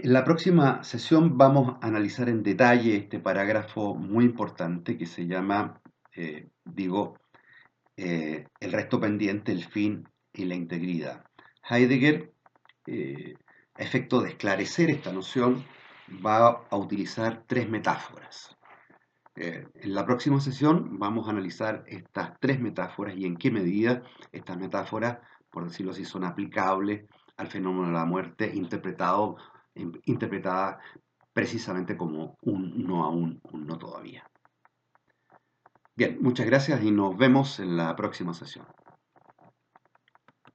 en 0.00 0.12
la 0.12 0.24
próxima 0.24 0.82
sesión 0.84 1.36
vamos 1.36 1.76
a 1.80 1.86
analizar 1.86 2.28
en 2.28 2.42
detalle 2.42 2.96
este 2.96 3.18
parágrafo 3.18 3.94
muy 3.94 4.24
importante 4.24 4.96
que 4.96 5.06
se 5.06 5.26
llama, 5.26 5.80
eh, 6.14 6.48
digo, 6.64 7.18
eh, 7.96 8.46
el 8.60 8.72
resto 8.72 9.00
pendiente, 9.00 9.52
el 9.52 9.64
fin 9.64 10.08
y 10.32 10.44
la 10.44 10.54
integridad. 10.54 11.24
Heidegger, 11.68 12.32
eh, 12.86 13.34
a 13.74 13.82
efecto 13.82 14.20
de 14.20 14.30
esclarecer 14.30 14.90
esta 14.90 15.12
noción, 15.12 15.64
va 16.24 16.64
a 16.70 16.76
utilizar 16.76 17.44
tres 17.46 17.68
metáforas. 17.68 18.54
en 19.40 19.94
la 19.94 20.04
próxima 20.04 20.40
sesión 20.40 20.98
vamos 20.98 21.28
a 21.28 21.30
analizar 21.30 21.84
estas 21.86 22.32
tres 22.40 22.58
metáforas 22.58 23.14
y 23.16 23.24
en 23.24 23.36
qué 23.36 23.52
medida 23.52 24.02
estas 24.32 24.56
metáforas, 24.58 25.18
por 25.48 25.64
decirlo 25.64 25.92
así, 25.92 26.04
son 26.04 26.24
aplicables 26.24 27.04
al 27.36 27.46
fenómeno 27.46 27.86
de 27.86 27.92
la 27.92 28.04
muerte 28.04 28.50
interpretado 28.52 29.36
interpretada 30.04 30.78
precisamente 31.32 31.96
como 31.96 32.36
un 32.42 32.84
no 32.84 33.04
aún, 33.04 33.40
un 33.44 33.66
no 33.66 33.78
todavía. 33.78 34.28
Bien, 35.94 36.18
muchas 36.20 36.46
gracias 36.46 36.82
y 36.82 36.90
nos 36.90 37.16
vemos 37.16 37.60
en 37.60 37.76
la 37.76 37.94
próxima 37.96 38.34
sesión. 38.34 38.66